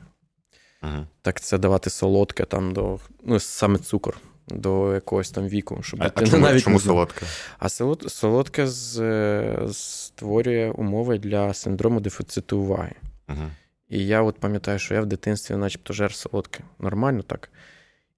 [0.82, 1.06] Ага.
[1.22, 4.18] Так це давати солодке там до ну, саме цукор
[4.48, 5.82] до якогось там віку.
[5.82, 7.26] Щоб А, а чому, навіть чому солодке?
[7.58, 7.68] А
[8.08, 12.94] солодке з, створює умови для синдрому дефіциту уваги.
[13.26, 13.50] Ага.
[13.88, 16.64] І я от пам'ятаю, що я в дитинстві начебто жер солодке.
[16.78, 17.50] Нормально так.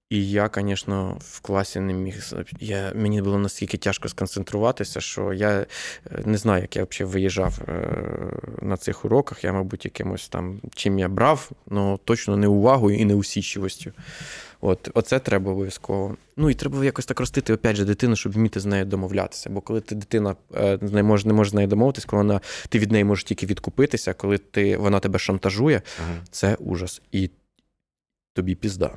[0.09, 2.33] І я, звісно, в класі не міг.
[2.59, 5.67] Я, Мені було настільки тяжко сконцентруватися, що я е,
[6.25, 7.87] не знаю, як я взагалі виїжджав е,
[8.61, 9.43] на цих уроках.
[9.43, 13.91] Я, мабуть, якимось там чим я брав, але точно не увагою і не усічливостю.
[14.61, 16.17] От, Оце треба обов'язково.
[16.37, 19.49] Ну і треба якось так ростити, опять же, дитину, щоб вміти з нею домовлятися.
[19.49, 22.79] Бо коли ти дитина е, не може не може з нею домовитися, коли вона ти
[22.79, 26.13] від неї можеш тільки відкупитися, коли ти, вона тебе шантажує, ага.
[26.31, 27.01] це ужас.
[27.11, 27.29] І
[28.33, 28.91] тобі пізда.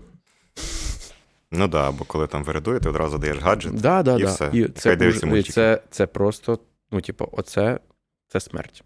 [1.53, 3.75] Ну так, да, бо коли там виридує, ти одразу даєш гаджет.
[3.75, 4.27] Да, да, і да.
[4.27, 4.51] все.
[4.53, 5.25] І це, уж...
[5.25, 6.59] і це це просто,
[6.91, 7.81] ну, типу, оце
[8.29, 8.85] це смерть.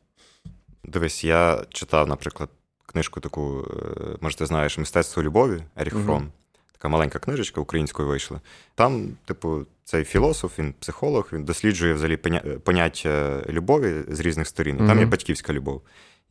[0.85, 2.49] Дивись, я читав, наприклад,
[2.87, 6.05] книжку таку, е, може, ти знаєш, мистецтво любові Еріх угу.
[6.05, 6.33] Фром
[6.83, 8.41] така маленька книжечка українською вийшла.
[8.75, 12.17] Там, типу, цей філософ, він психолог, він досліджує взагалі
[12.65, 14.87] поняття любові з різних сторін.
[14.87, 15.83] Там є батьківська любов.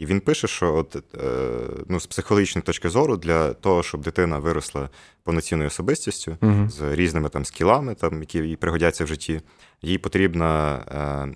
[0.01, 1.29] І він пише, що от, е,
[1.87, 4.89] ну, з психологічної точки зору, для того, щоб дитина виросла
[5.23, 6.69] повноцінною особистістю mm-hmm.
[6.69, 9.41] з різними там скілами, там, які їй пригодяться в житті,
[9.81, 11.35] їй потрібна е,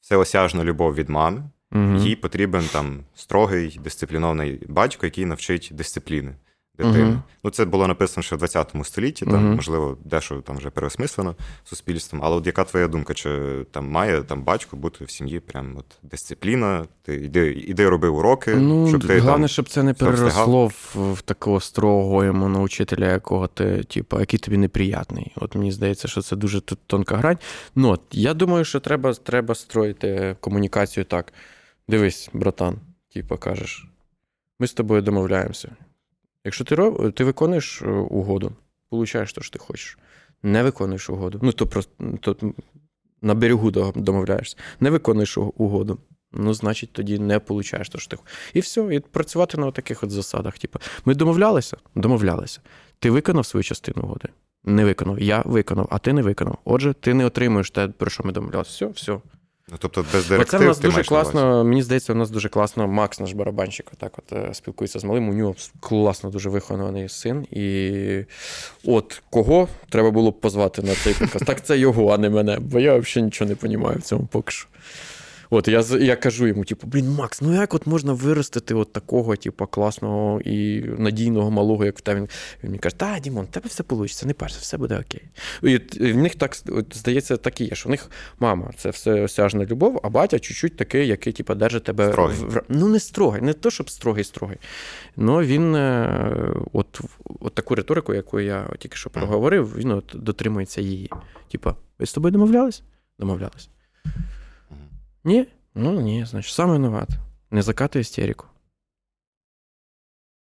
[0.00, 1.98] всеосяжна любов від мами, mm-hmm.
[1.98, 6.34] їй потрібен там строгий дисциплінований батько, який навчить дисципліни
[6.78, 7.10] дитини.
[7.10, 7.20] Uh-huh.
[7.44, 9.54] Ну, це було написано ще в 20 столітті, там, uh-huh.
[9.54, 12.20] можливо, дещо там вже переосмислено суспільством.
[12.24, 13.14] Але от яка твоя думка?
[13.14, 13.30] Чи
[13.70, 16.86] там має там батько бути в сім'ї прям от дисципліна?
[17.02, 21.12] Ти іди, іди роби уроки, ну, щоб ти головне, там, щоб це не переросло в,
[21.12, 25.32] в такого строгого йому учителя, якого ти, типу, який тобі неприятний.
[25.36, 27.38] От мені здається, що це дуже тонка грань.
[27.74, 31.32] Ну, от, я думаю, що треба треба строїти комунікацію так.
[31.88, 32.78] Дивись, братан,
[33.14, 33.86] типу, кажеш,
[34.58, 35.76] ми з тобою домовляємося.
[36.46, 37.12] Якщо ти роб...
[37.12, 38.52] ти виконуєш е, угоду,
[38.90, 39.98] получаєш те, що ти хочеш.
[40.42, 41.40] Не виконуєш угоду.
[41.42, 42.36] Ну, то просто то
[43.22, 44.56] на берегу домовляєшся.
[44.80, 45.98] Не виконуєш угоду.
[46.32, 48.34] Ну, значить, тоді не получаєш те, що ти хочеш.
[48.54, 50.58] І все, і працювати на таких от засадах.
[50.58, 51.76] Типу, ми домовлялися?
[51.94, 52.60] Домовлялися.
[52.98, 54.28] Ти виконав свою частину угоди?
[54.64, 55.20] Не виконав.
[55.20, 56.58] Я виконав, а ти не виконав.
[56.64, 58.70] Отже, ти не отримуєш те, про що ми домовлялися.
[58.70, 59.20] Все, все.
[59.70, 61.64] Ну, тобто без директив Це в нас ти дуже класно.
[61.64, 62.88] Мені здається, у нас дуже класно.
[62.88, 65.28] Макс, наш барабанщик, так от е, спілкується з малим.
[65.28, 67.46] У нього класно дуже вихований син.
[67.50, 68.24] І
[68.84, 71.44] от кого треба було б позвати на цей подкаст?
[71.44, 72.58] Так це його, а не мене.
[72.58, 74.68] Бо я взагалі нічого не розумію в цьому поки що.
[75.50, 79.36] От я я кажу йому, типу, блін, Макс, ну як от можна виростити от такого,
[79.36, 82.20] типу, класного і надійного малого, як в тебе?
[82.20, 82.28] Він
[82.62, 85.22] мені каже, та, Дімон, в тебе все вийде, не перше, все буде окей.
[85.62, 89.22] І в них так от, здається, так і є, що в них мама це все
[89.22, 92.36] осяжна любов, а батя чуть-чуть такий, який, типу, держить тебе строгий.
[92.38, 94.56] в ну не строгий, не то, щоб строгий, строгий.
[95.16, 97.00] Ну він е, от,
[97.40, 101.10] от таку риторику, яку я тільки що проговорив, він от дотримується її.
[101.52, 102.82] Типа, ви з тобою домовлялись?
[103.18, 103.68] Домовлялись.
[105.26, 105.46] Ні?
[105.74, 107.08] Ну ні, значить, сам виноват.
[107.50, 108.46] Не закатуй істерику.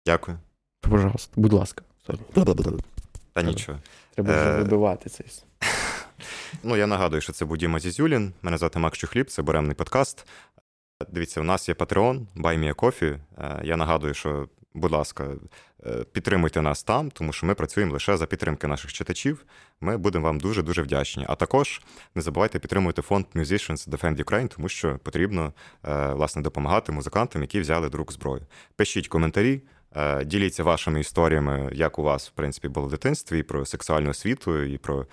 [0.07, 0.39] Дякую.
[0.80, 1.85] Пожалуйста, будь ласка.
[3.32, 3.78] Та нічого.
[4.14, 5.26] Треба вже е, вибивати цей.
[6.62, 8.32] Ну, я нагадую, що це Будіма Зізюлін.
[8.43, 10.26] Мене звати Макс Чухліб, це буремний подкаст.
[11.09, 12.26] Дивіться, у нас є Patreon,
[12.74, 13.18] Coffee.
[13.39, 15.29] Е, я нагадую, що, будь ласка,
[15.87, 19.45] е, підтримуйте нас там, тому що ми працюємо лише за підтримки наших читачів.
[19.81, 21.27] Ми будемо вам дуже-дуже вдячні.
[21.29, 21.81] А також
[22.14, 25.53] не забувайте підтримувати фонд Musicians Defend Ukraine, тому що потрібно
[25.85, 28.43] е, власне допомагати музикантам, які взяли друг зброю.
[28.77, 29.62] Пишіть коментарі.
[30.25, 34.62] Діліться вашими історіями, як у вас, в принципі, було в дитинстві, і про сексуальну освіту,
[34.62, 35.07] і про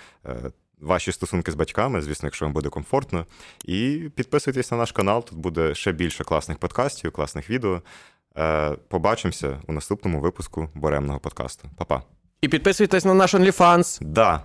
[0.81, 3.25] ваші стосунки з батьками, звісно, якщо вам буде комфортно.
[3.65, 7.81] І підписуйтесь на наш канал, тут буде ще більше класних подкастів, класних відео.
[8.37, 11.69] Е, побачимося у наступному випуску буремного подкасту.
[11.77, 12.01] Па-па.
[12.41, 13.97] І підписуйтесь на наш OnlyFans.
[14.01, 14.43] Да.